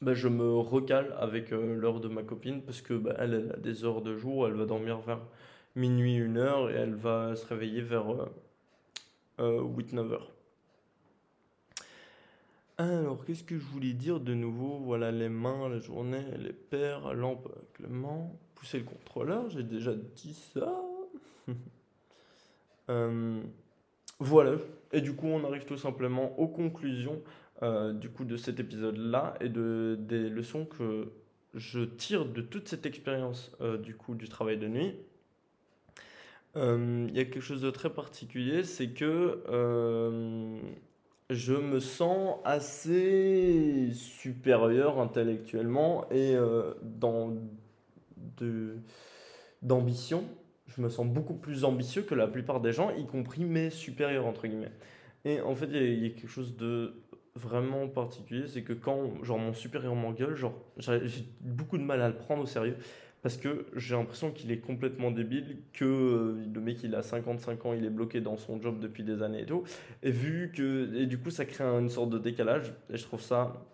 bah, 0.00 0.14
je 0.14 0.28
me 0.28 0.54
recale 0.56 1.14
avec 1.18 1.52
euh, 1.52 1.74
l'heure 1.74 2.00
de 2.00 2.08
ma 2.08 2.22
copine 2.22 2.62
parce 2.62 2.82
que 2.82 2.94
bah, 2.94 3.14
elle, 3.18 3.52
a 3.54 3.56
des 3.58 3.84
heures 3.84 4.02
de 4.02 4.16
jour. 4.16 4.46
Elle 4.46 4.54
va 4.54 4.64
dormir 4.64 4.98
vers 5.00 5.20
minuit, 5.74 6.18
1h 6.20 6.70
et 6.70 6.74
elle 6.74 6.94
va 6.94 7.36
se 7.36 7.46
réveiller 7.46 7.82
vers 7.82 8.06
8-9h. 9.38 10.20
Euh, 12.80 13.00
alors, 13.00 13.24
qu'est-ce 13.24 13.42
que 13.42 13.58
je 13.58 13.64
voulais 13.64 13.92
dire 13.92 14.20
de 14.20 14.34
nouveau? 14.34 14.78
Voilà, 14.78 15.10
les 15.10 15.28
mains, 15.28 15.68
la 15.68 15.80
journée, 15.80 16.24
les 16.38 16.52
paires, 16.52 17.12
lampe 17.12 17.48
Clément, 17.74 18.38
pousser 18.54 18.78
le 18.78 18.84
contrôleur, 18.84 19.50
j'ai 19.50 19.64
déjà 19.64 19.94
dit 19.94 20.34
ça. 20.54 20.72
Euh, 22.90 23.42
voilà, 24.18 24.52
et 24.92 25.02
du 25.02 25.14
coup, 25.14 25.26
on 25.26 25.44
arrive 25.44 25.66
tout 25.66 25.76
simplement 25.76 26.38
aux 26.40 26.48
conclusions 26.48 27.20
euh, 27.62 27.92
du 27.92 28.08
coup 28.08 28.24
de 28.24 28.36
cet 28.36 28.60
épisode-là 28.60 29.34
et 29.40 29.48
de, 29.48 29.96
des 30.00 30.28
leçons 30.28 30.64
que 30.64 31.12
je 31.54 31.80
tire 31.80 32.24
de 32.24 32.40
toute 32.40 32.68
cette 32.68 32.86
expérience 32.86 33.52
euh, 33.60 33.78
du 33.78 33.94
coup 33.94 34.14
du 34.14 34.28
travail 34.28 34.58
de 34.58 34.68
nuit. 34.68 34.94
Il 36.56 37.14
y 37.14 37.20
a 37.20 37.24
quelque 37.24 37.40
chose 37.40 37.60
de 37.62 37.70
très 37.70 37.90
particulier, 37.90 38.64
c'est 38.64 38.88
que 38.88 39.44
je 41.30 41.52
me 41.52 41.78
sens 41.78 42.38
assez 42.44 43.90
supérieur 43.92 44.98
intellectuellement 44.98 46.08
et 46.10 46.34
euh, 46.34 46.72
dans 46.82 47.36
d'ambition. 49.62 50.24
Je 50.68 50.80
me 50.80 50.88
sens 50.88 51.06
beaucoup 51.06 51.34
plus 51.34 51.64
ambitieux 51.64 52.02
que 52.02 52.14
la 52.14 52.28
plupart 52.28 52.60
des 52.60 52.72
gens, 52.72 52.90
y 52.94 53.06
compris 53.06 53.44
mes 53.44 53.70
supérieurs 53.70 54.26
entre 54.26 54.46
guillemets. 54.46 54.72
Et 55.24 55.40
en 55.40 55.54
fait, 55.54 55.66
il 55.66 56.04
y, 56.04 56.06
a 56.06 56.10
quelque 56.10 56.28
chose 56.28 56.56
de 56.56 56.94
vraiment 57.38 57.88
particulier, 57.88 58.46
c'est 58.46 58.62
que 58.62 58.72
quand 58.72 59.22
genre 59.22 59.38
mon 59.38 59.54
supérieur 59.54 59.94
m'engueule, 59.94 60.34
genre 60.34 60.54
j'ai 60.78 61.24
beaucoup 61.40 61.78
de 61.78 61.82
mal 61.82 62.02
à 62.02 62.08
le 62.08 62.14
prendre 62.14 62.42
au 62.42 62.46
sérieux 62.46 62.76
parce 63.22 63.36
que 63.36 63.66
j'ai 63.74 63.96
l'impression 63.96 64.30
qu'il 64.30 64.50
est 64.52 64.58
complètement 64.58 65.10
débile, 65.10 65.58
que 65.72 65.84
euh, 65.84 66.44
le 66.52 66.60
mec 66.60 66.82
il 66.84 66.94
a 66.94 67.02
55 67.02 67.66
ans, 67.66 67.72
il 67.72 67.84
est 67.84 67.90
bloqué 67.90 68.20
dans 68.20 68.36
son 68.36 68.60
job 68.60 68.78
depuis 68.78 69.02
des 69.02 69.22
années 69.22 69.42
et 69.42 69.46
tout, 69.46 69.64
et 70.02 70.10
vu 70.10 70.52
que, 70.54 70.94
et 70.94 71.06
du 71.06 71.18
coup 71.18 71.30
ça 71.30 71.44
crée 71.44 71.64
une 71.64 71.90
sorte 71.90 72.10
de 72.10 72.18
décalage, 72.18 72.72
et 72.92 72.96
je 72.96 73.02
trouve 73.02 73.20
ça 73.20 73.66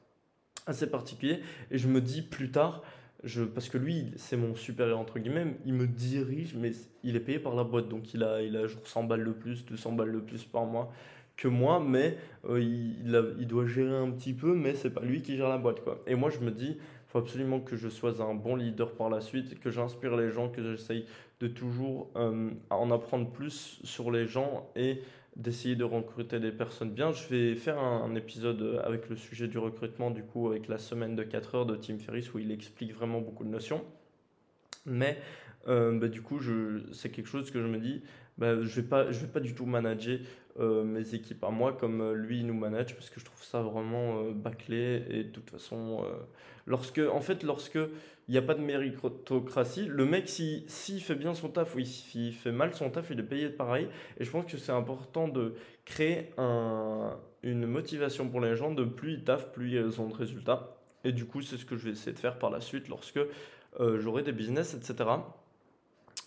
assez 0.66 0.88
particulier, 0.88 1.40
et 1.70 1.76
je 1.76 1.88
me 1.88 2.00
dis 2.00 2.22
plus 2.22 2.50
tard, 2.50 2.82
je, 3.22 3.42
parce 3.42 3.68
que 3.68 3.76
lui 3.76 4.12
c'est 4.16 4.36
mon 4.36 4.54
supérieur 4.54 4.98
entre 4.98 5.18
guillemets, 5.18 5.56
il 5.66 5.74
me 5.74 5.86
dirige, 5.86 6.54
mais 6.54 6.72
il 7.02 7.14
est 7.14 7.20
payé 7.20 7.38
par 7.38 7.54
la 7.54 7.64
boîte, 7.64 7.88
donc 7.88 8.14
il 8.14 8.22
a, 8.22 8.40
il 8.40 8.56
a 8.56 8.66
genre 8.66 8.86
100 8.86 9.04
balles 9.04 9.24
de 9.24 9.32
plus, 9.32 9.66
200 9.66 9.92
balles 9.92 10.12
de 10.12 10.20
plus 10.20 10.44
par 10.44 10.64
mois 10.64 10.90
que 11.36 11.48
moi, 11.48 11.82
mais 11.84 12.16
euh, 12.48 12.60
il, 12.60 13.34
il, 13.38 13.46
doit 13.46 13.66
gérer 13.66 13.96
un 13.96 14.10
petit 14.10 14.34
peu, 14.34 14.54
mais 14.54 14.74
c'est 14.74 14.90
pas 14.90 15.02
lui 15.02 15.22
qui 15.22 15.36
gère 15.36 15.48
la 15.48 15.58
boîte 15.58 15.82
quoi. 15.82 16.00
Et 16.06 16.14
moi 16.14 16.30
je 16.30 16.38
me 16.38 16.50
dis, 16.50 16.78
faut 17.08 17.18
absolument 17.18 17.60
que 17.60 17.76
je 17.76 17.88
sois 17.88 18.20
un 18.22 18.34
bon 18.34 18.56
leader 18.56 18.92
par 18.94 19.08
la 19.08 19.20
suite, 19.20 19.60
que 19.60 19.70
j'inspire 19.70 20.16
les 20.16 20.30
gens, 20.30 20.48
que 20.48 20.62
j'essaye 20.62 21.06
de 21.40 21.48
toujours 21.48 22.10
euh, 22.16 22.50
en 22.70 22.90
apprendre 22.90 23.30
plus 23.30 23.80
sur 23.84 24.10
les 24.10 24.26
gens 24.26 24.68
et 24.76 25.00
d'essayer 25.36 25.76
de 25.76 25.84
recruter 25.84 26.40
des 26.40 26.52
personnes 26.52 26.90
bien. 26.90 27.12
Je 27.12 27.28
vais 27.28 27.54
faire 27.54 27.78
un, 27.78 28.14
épisode 28.14 28.80
avec 28.84 29.08
le 29.08 29.16
sujet 29.16 29.48
du 29.48 29.58
recrutement, 29.58 30.10
du 30.10 30.22
coup, 30.22 30.48
avec 30.48 30.68
la 30.68 30.78
semaine 30.78 31.16
de 31.16 31.22
4 31.22 31.54
heures 31.54 31.66
de 31.66 31.76
Tim 31.76 31.98
Ferriss, 31.98 32.32
où 32.34 32.38
il 32.38 32.50
explique 32.50 32.92
vraiment 32.92 33.20
beaucoup 33.20 33.44
de 33.44 33.48
notions. 33.50 33.84
Mais 34.86 35.18
euh, 35.68 35.98
bah, 35.98 36.08
du 36.08 36.22
coup, 36.22 36.40
c'est 36.92 37.10
quelque 37.10 37.28
chose 37.28 37.50
que 37.50 37.60
je 37.60 37.66
me 37.66 37.78
dis, 37.78 38.02
bah, 38.38 38.60
je 38.62 38.80
vais, 38.80 38.86
pas, 38.86 39.10
je 39.10 39.20
vais 39.20 39.26
pas 39.26 39.40
du 39.40 39.54
tout 39.54 39.66
manager 39.66 40.18
euh, 40.58 40.84
mes 40.84 41.14
équipes 41.14 41.44
à 41.44 41.50
moi 41.50 41.72
comme 41.72 42.12
lui 42.12 42.44
nous 42.44 42.54
manage, 42.54 42.94
parce 42.94 43.10
que 43.10 43.20
je 43.20 43.24
trouve 43.24 43.42
ça 43.42 43.62
vraiment 43.62 44.30
bâclé. 44.30 45.04
Et 45.08 45.24
de 45.24 45.28
toute 45.30 45.50
façon, 45.50 46.04
Lorsque, 46.66 46.98
en 46.98 47.20
fait, 47.20 47.42
lorsque 47.42 47.78
il 48.28 48.32
n'y 48.32 48.38
a 48.38 48.42
pas 48.42 48.54
de 48.54 48.62
méritocratie, 48.62 49.84
le 49.86 50.06
mec, 50.06 50.28
s'il 50.28 50.64
si, 50.66 51.00
fait 51.00 51.14
bien 51.14 51.34
son 51.34 51.50
taf 51.50 51.74
ou 51.74 51.80
s'il 51.84 52.32
fait 52.32 52.52
mal 52.52 52.74
son 52.74 52.88
taf, 52.88 53.10
il 53.10 53.20
est 53.20 53.24
payé 53.24 53.50
pareil. 53.50 53.88
Et 54.18 54.24
je 54.24 54.30
pense 54.30 54.50
que 54.50 54.56
c'est 54.56 54.72
important 54.72 55.28
de 55.28 55.54
créer 55.84 56.30
un, 56.38 57.18
une 57.42 57.66
motivation 57.66 58.28
pour 58.28 58.40
les 58.40 58.56
gens 58.56 58.72
de 58.72 58.84
plus 58.84 59.14
ils 59.14 59.24
taffent, 59.24 59.52
plus 59.52 59.72
ils 59.72 60.00
ont 60.00 60.08
de 60.08 60.14
résultats. 60.14 60.78
Et 61.04 61.12
du 61.12 61.26
coup, 61.26 61.42
c'est 61.42 61.58
ce 61.58 61.66
que 61.66 61.76
je 61.76 61.84
vais 61.84 61.90
essayer 61.90 62.12
de 62.12 62.18
faire 62.18 62.38
par 62.38 62.50
la 62.50 62.62
suite 62.62 62.88
lorsque 62.88 63.20
euh, 63.80 64.00
j'aurai 64.00 64.22
des 64.22 64.32
business, 64.32 64.72
etc. 64.72 65.10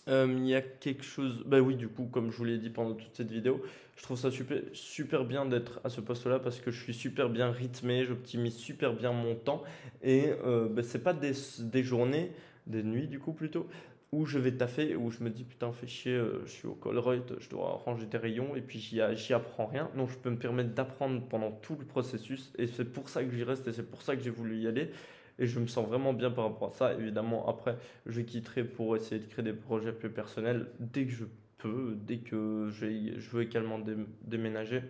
Euh, 0.08 0.34
il 0.38 0.46
y 0.46 0.54
a 0.54 0.60
quelque 0.62 1.04
chose. 1.04 1.42
Bah 1.46 1.60
oui, 1.60 1.76
du 1.76 1.88
coup, 1.88 2.06
comme 2.06 2.30
je 2.30 2.36
vous 2.36 2.44
l'ai 2.44 2.58
dit 2.58 2.70
pendant 2.70 2.94
toute 2.94 3.14
cette 3.14 3.30
vidéo, 3.30 3.62
je 3.96 4.02
trouve 4.02 4.18
ça 4.18 4.30
super, 4.30 4.62
super 4.72 5.24
bien 5.24 5.44
d'être 5.44 5.80
à 5.84 5.88
ce 5.88 6.00
poste-là 6.00 6.38
parce 6.38 6.60
que 6.60 6.70
je 6.70 6.82
suis 6.82 6.94
super 6.94 7.28
bien 7.28 7.50
rythmé, 7.50 8.04
j'optimise 8.04 8.56
super 8.56 8.94
bien 8.94 9.12
mon 9.12 9.34
temps. 9.34 9.62
Et 10.02 10.30
euh, 10.44 10.68
bah, 10.68 10.82
c'est 10.82 11.02
pas 11.02 11.12
des, 11.12 11.32
des, 11.60 11.82
journées, 11.82 12.32
des 12.66 12.82
nuits 12.82 13.08
du 13.08 13.18
coup 13.18 13.32
plutôt, 13.32 13.66
où 14.12 14.24
je 14.24 14.38
vais 14.38 14.52
taffer, 14.52 14.96
où 14.96 15.10
je 15.10 15.22
me 15.22 15.30
dis 15.30 15.44
putain, 15.44 15.72
fais 15.72 15.86
chier, 15.86 16.12
euh, 16.12 16.42
je 16.46 16.50
suis 16.50 16.68
au 16.68 16.74
Colruyt, 16.74 17.24
je 17.40 17.50
dois 17.50 17.82
ranger 17.84 18.06
des 18.06 18.18
rayons 18.18 18.56
et 18.56 18.62
puis 18.62 18.78
j'y 18.78 19.34
apprends 19.34 19.66
rien. 19.66 19.90
Non, 19.94 20.06
je 20.06 20.16
peux 20.16 20.30
me 20.30 20.38
permettre 20.38 20.70
d'apprendre 20.70 21.20
pendant 21.28 21.50
tout 21.50 21.76
le 21.78 21.84
processus 21.84 22.52
et 22.56 22.66
c'est 22.66 22.90
pour 22.90 23.08
ça 23.08 23.24
que 23.24 23.30
j'y 23.34 23.44
reste 23.44 23.66
et 23.68 23.72
c'est 23.72 23.90
pour 23.90 24.00
ça 24.02 24.16
que 24.16 24.22
j'ai 24.22 24.30
voulu 24.30 24.58
y 24.58 24.66
aller 24.66 24.90
et 25.38 25.46
je 25.46 25.58
me 25.60 25.66
sens 25.66 25.86
vraiment 25.86 26.12
bien 26.12 26.30
par 26.30 26.44
rapport 26.44 26.70
à 26.70 26.72
ça. 26.72 26.94
Évidemment, 26.94 27.48
après, 27.48 27.76
je 28.06 28.20
quitterai 28.20 28.64
pour 28.64 28.96
essayer 28.96 29.20
de 29.20 29.26
créer 29.26 29.44
des 29.44 29.52
projets 29.52 29.92
plus 29.92 30.10
personnels 30.10 30.66
dès 30.80 31.04
que 31.06 31.12
je 31.12 31.24
peux, 31.58 31.96
dès 31.96 32.18
que 32.18 32.68
je 32.70 33.30
veux 33.30 33.42
également 33.42 33.80
déménager 34.22 34.82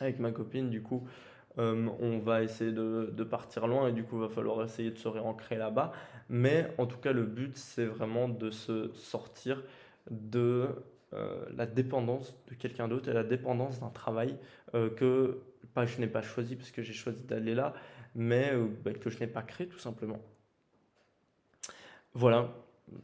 avec 0.00 0.18
ma 0.18 0.30
copine. 0.30 0.70
Du 0.70 0.82
coup, 0.82 1.06
euh, 1.58 1.88
on 2.00 2.18
va 2.18 2.42
essayer 2.42 2.72
de, 2.72 3.12
de, 3.16 3.24
partir 3.24 3.66
loin 3.66 3.88
et 3.88 3.92
du 3.92 4.04
coup, 4.04 4.16
il 4.16 4.22
va 4.22 4.28
falloir 4.28 4.62
essayer 4.64 4.90
de 4.90 4.98
se 4.98 5.08
réancrer 5.08 5.56
là-bas. 5.56 5.92
Mais 6.28 6.68
en 6.78 6.86
tout 6.86 6.98
cas, 6.98 7.12
le 7.12 7.24
but, 7.24 7.56
c'est 7.56 7.86
vraiment 7.86 8.28
de 8.28 8.50
se 8.50 8.90
sortir 8.94 9.62
de 10.10 10.68
euh, 11.14 11.44
la 11.56 11.66
dépendance 11.66 12.36
de 12.48 12.54
quelqu'un 12.54 12.88
d'autre 12.88 13.08
et 13.08 13.12
la 13.12 13.24
dépendance 13.24 13.80
d'un 13.80 13.90
travail 13.90 14.36
euh, 14.74 14.90
que 14.90 15.38
pas, 15.72 15.86
je 15.86 16.00
n'ai 16.00 16.08
pas 16.08 16.22
choisi 16.22 16.56
parce 16.56 16.70
que 16.70 16.82
j'ai 16.82 16.92
choisi 16.92 17.22
d'aller 17.24 17.54
là, 17.54 17.74
mais 18.16 18.52
euh, 18.52 18.66
bah, 18.84 18.92
que 18.92 19.10
je 19.10 19.20
n'ai 19.20 19.28
pas 19.28 19.42
créé 19.42 19.68
tout 19.68 19.78
simplement. 19.78 20.18
Voilà, 22.14 22.48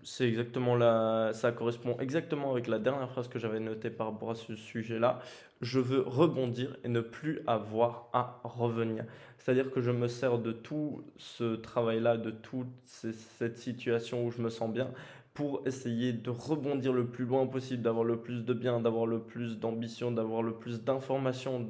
c'est 0.02 0.26
exactement 0.26 0.74
la, 0.74 1.32
ça 1.34 1.52
correspond 1.52 1.98
exactement 2.00 2.52
avec 2.52 2.66
la 2.66 2.78
dernière 2.78 3.10
phrase 3.10 3.28
que 3.28 3.38
j'avais 3.38 3.60
notée 3.60 3.90
par 3.90 4.06
rapport 4.08 4.30
à 4.30 4.34
ce 4.34 4.54
sujet-là. 4.56 5.20
Je 5.60 5.80
veux 5.80 6.00
rebondir 6.00 6.76
et 6.82 6.88
ne 6.88 7.00
plus 7.00 7.40
avoir 7.46 8.08
à 8.12 8.40
revenir. 8.42 9.04
C'est-à-dire 9.38 9.70
que 9.70 9.80
je 9.80 9.90
me 9.90 10.08
sers 10.08 10.38
de 10.38 10.52
tout 10.52 11.04
ce 11.18 11.56
travail-là, 11.56 12.16
de 12.16 12.30
toute 12.30 12.68
cette 12.86 13.58
situation 13.58 14.24
où 14.24 14.30
je 14.30 14.40
me 14.40 14.48
sens 14.48 14.72
bien, 14.72 14.90
pour 15.34 15.66
essayer 15.66 16.12
de 16.12 16.30
rebondir 16.30 16.92
le 16.92 17.06
plus 17.06 17.24
loin 17.24 17.46
possible, 17.46 17.82
d'avoir 17.82 18.04
le 18.04 18.18
plus 18.18 18.44
de 18.44 18.54
bien, 18.54 18.80
d'avoir 18.80 19.06
le 19.06 19.20
plus 19.20 19.58
d'ambition, 19.58 20.10
d'avoir 20.10 20.42
le 20.42 20.54
plus 20.54 20.82
d'informations, 20.82 21.68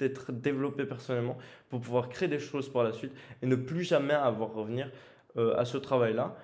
d'être 0.00 0.32
développé 0.32 0.84
personnellement 0.84 1.38
pour 1.68 1.80
pouvoir 1.80 2.08
créer 2.08 2.28
des 2.28 2.38
choses 2.38 2.68
par 2.68 2.82
la 2.82 2.92
suite 2.92 3.12
et 3.42 3.46
ne 3.46 3.56
plus 3.56 3.84
jamais 3.84 4.14
avoir 4.14 4.50
à 4.50 4.54
revenir 4.54 4.90
euh, 5.36 5.56
à 5.56 5.64
ce 5.64 5.76
travail-là 5.76 6.36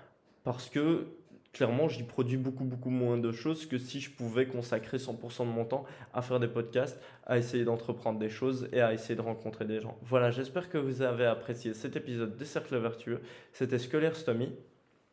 parce 0.45 0.69
que 0.69 1.07
clairement 1.53 1.89
j'y 1.89 2.03
produis 2.03 2.37
beaucoup 2.37 2.65
beaucoup 2.65 2.91
moins 2.91 3.17
de 3.17 3.33
choses 3.33 3.67
que 3.67 3.79
si 3.79 4.01
je 4.01 4.11
pouvais 4.11 4.47
consacrer 4.47 4.99
100% 4.99 5.41
de 5.41 5.51
mon 5.51 5.65
temps 5.65 5.85
à 6.13 6.21
faire 6.21 6.39
des 6.39 6.49
podcasts, 6.49 7.01
à 7.25 7.39
essayer 7.39 7.65
d'entreprendre 7.65 8.19
des 8.19 8.29
choses 8.29 8.69
et 8.73 8.81
à 8.81 8.93
essayer 8.93 9.15
de 9.15 9.23
rencontrer 9.23 9.65
des 9.65 9.81
gens. 9.81 9.97
Voilà, 10.03 10.31
j'espère 10.31 10.69
que 10.69 10.77
vous 10.77 11.01
avez 11.03 11.25
apprécié 11.25 11.73
cet 11.73 11.97
épisode 11.97 12.37
des 12.37 12.45
cercles 12.45 12.77
vertueux. 12.77 13.21
C'était 13.53 13.79
Scolaire 13.79 14.17
Stomy. 14.17 14.53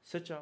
C'est 0.04 0.26
ciao 0.26 0.42